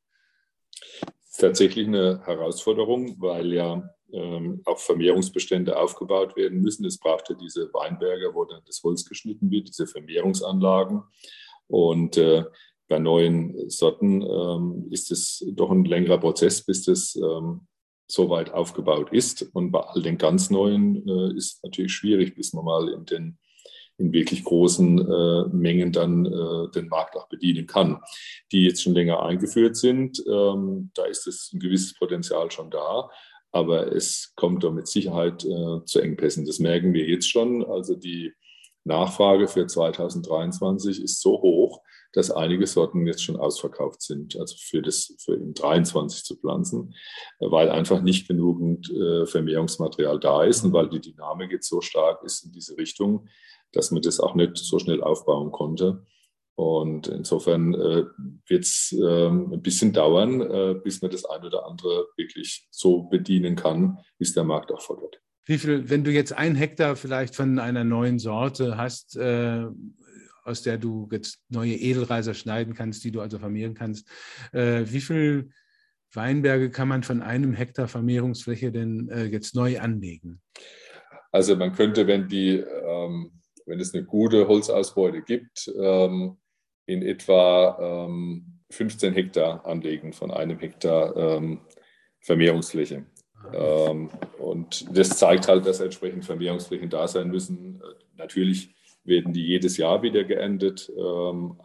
[1.38, 6.84] Tatsächlich eine Herausforderung, weil ja ähm, auch Vermehrungsbestände aufgebaut werden müssen.
[6.84, 11.02] Es braucht ja diese Weinberge, wo dann das Holz geschnitten wird, diese Vermehrungsanlagen.
[11.66, 12.44] Und äh,
[12.88, 17.66] bei neuen Sorten ähm, ist es doch ein längerer Prozess, bis das ähm,
[18.06, 19.42] so weit aufgebaut ist.
[19.52, 23.04] Und bei all den ganz neuen äh, ist es natürlich schwierig, bis man mal in
[23.04, 23.38] den
[23.98, 28.00] in wirklich großen äh, Mengen dann äh, den Markt auch bedienen kann.
[28.52, 33.08] Die jetzt schon länger eingeführt sind, ähm, da ist es ein gewisses Potenzial schon da
[33.56, 36.44] aber es kommt doch mit Sicherheit äh, zu Engpässen.
[36.44, 37.64] Das merken wir jetzt schon.
[37.64, 38.34] Also die
[38.84, 41.80] Nachfrage für 2023 ist so hoch,
[42.12, 46.94] dass einige Sorten jetzt schon ausverkauft sind, also für das für im 23 zu pflanzen,
[47.40, 52.22] weil einfach nicht genügend äh, Vermehrungsmaterial da ist und weil die Dynamik jetzt so stark
[52.24, 53.28] ist in diese Richtung,
[53.72, 56.04] dass man das auch nicht so schnell aufbauen konnte.
[56.54, 58.04] Und insofern äh,
[58.46, 63.02] wird es äh, ein bisschen dauern, äh, bis man das eine oder andere wirklich so
[63.02, 65.20] bedienen kann, wie es der Markt auch fordert.
[65.44, 69.66] Wie viel, wenn du jetzt ein Hektar vielleicht von einer neuen Sorte hast, äh,
[70.44, 74.08] aus der du jetzt neue Edelreiser schneiden kannst, die du also vermehren kannst,
[74.52, 75.50] äh, wie viel
[76.12, 80.40] Weinberge kann man von einem Hektar Vermehrungsfläche denn äh, jetzt neu anlegen?
[81.32, 83.32] Also man könnte, wenn die ähm,
[83.66, 86.36] wenn es eine gute Holzausbeute gibt, ähm,
[86.86, 91.60] in etwa ähm, 15 Hektar anlegen von einem Hektar ähm,
[92.20, 93.04] Vermehrungsfläche.
[93.52, 97.82] Ähm, und das zeigt halt, dass entsprechend Vermehrungsflächen da sein müssen.
[98.16, 101.56] Natürlich werden die jedes Jahr wieder geerntet, ähm,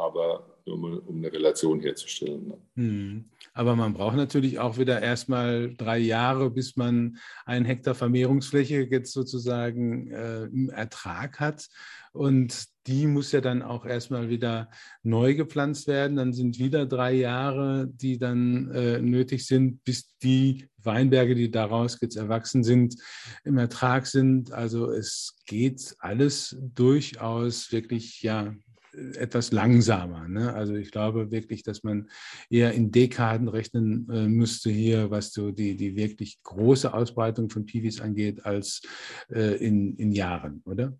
[0.66, 2.53] aber um, um eine Relation herzustellen.
[2.76, 3.26] Hm.
[3.53, 9.12] Aber man braucht natürlich auch wieder erstmal drei Jahre, bis man einen Hektar Vermehrungsfläche jetzt
[9.12, 11.68] sozusagen äh, im Ertrag hat.
[12.14, 14.70] Und die muss ja dann auch erstmal wieder
[15.03, 16.18] neu gepflanzt werden.
[16.18, 21.99] Dann sind wieder drei Jahre, die dann äh, nötig sind, bis die Weinberge, die daraus
[22.01, 22.95] jetzt erwachsen sind,
[23.43, 24.51] im Ertrag sind.
[24.51, 28.55] Also es geht alles durchaus wirklich ja
[28.94, 30.28] etwas langsamer.
[30.28, 30.54] Ne?
[30.54, 32.10] Also ich glaube wirklich, dass man
[32.50, 37.66] eher in Dekaden rechnen äh, müsste hier, was so die, die wirklich große Ausbreitung von
[37.66, 38.82] Piwis angeht, als
[39.30, 40.94] äh, in, in Jahren, oder?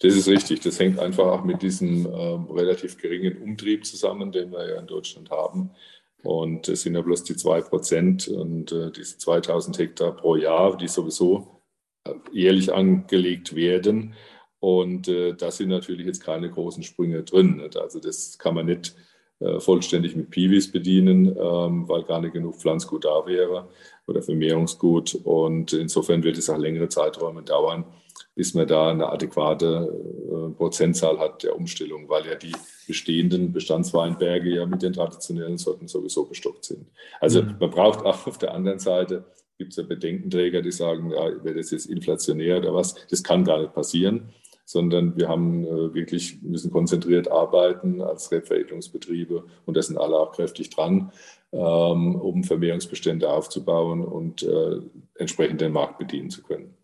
[0.00, 0.60] Das ist richtig.
[0.60, 4.86] Das hängt einfach auch mit diesem äh, relativ geringen Umtrieb zusammen, den wir ja in
[4.86, 5.70] Deutschland haben.
[6.22, 10.76] Und es sind ja bloß die 2 Prozent und äh, diese 2000 Hektar pro Jahr,
[10.76, 11.60] die sowieso
[12.04, 14.14] äh, jährlich angelegt werden.
[14.60, 17.56] Und äh, da sind natürlich jetzt keine großen Sprünge drin.
[17.56, 17.76] Nicht?
[17.76, 18.94] Also das kann man nicht
[19.38, 23.68] äh, vollständig mit Piwis bedienen, ähm, weil gar nicht genug Pflanzgut da wäre
[24.06, 25.14] oder Vermehrungsgut.
[25.24, 27.84] Und insofern wird es auch längere Zeiträume dauern,
[28.34, 29.92] bis man da eine adäquate
[30.30, 32.52] äh, Prozentzahl hat der Umstellung, weil ja die
[32.86, 36.86] bestehenden Bestandsweinberge ja mit den traditionellen Sorten sowieso bestockt sind.
[37.20, 37.56] Also mhm.
[37.60, 39.24] man braucht auch auf der anderen Seite,
[39.58, 43.44] gibt es ja Bedenkenträger, die sagen, ja, wäre das jetzt inflationär oder was, das kann
[43.44, 44.32] gar nicht passieren
[44.66, 50.32] sondern wir haben äh, wirklich, müssen konzentriert arbeiten als Rebveredelungsbetriebe und da sind alle auch
[50.32, 51.12] kräftig dran,
[51.52, 54.80] ähm, um Vermehrungsbestände aufzubauen und äh,
[55.14, 56.74] entsprechend den Markt bedienen zu können.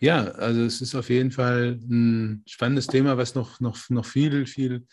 [0.00, 4.46] Ja, also es ist auf jeden Fall ein spannendes Thema, was noch, noch, noch viel,
[4.46, 4.86] viel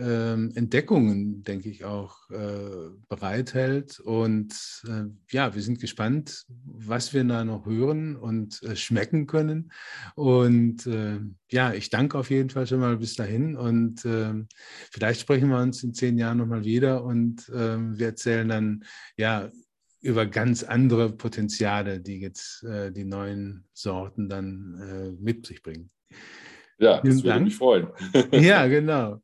[0.00, 4.00] ähm, Entdeckungen, denke ich, auch äh, bereithält.
[4.00, 4.54] Und
[4.86, 9.72] äh, ja, wir sind gespannt, was wir da noch hören und äh, schmecken können.
[10.14, 11.18] Und äh,
[11.50, 13.56] ja, ich danke auf jeden Fall schon mal bis dahin.
[13.56, 14.48] Und ähm,
[14.90, 18.84] vielleicht sprechen wir uns in zehn Jahren nochmal wieder und ähm, wir erzählen dann,
[19.16, 19.50] ja,
[20.00, 25.90] über ganz andere Potenziale, die jetzt äh, die neuen Sorten dann äh, mit sich bringen.
[26.78, 27.88] Ja, das würde mich freuen.
[28.30, 29.16] ja, genau.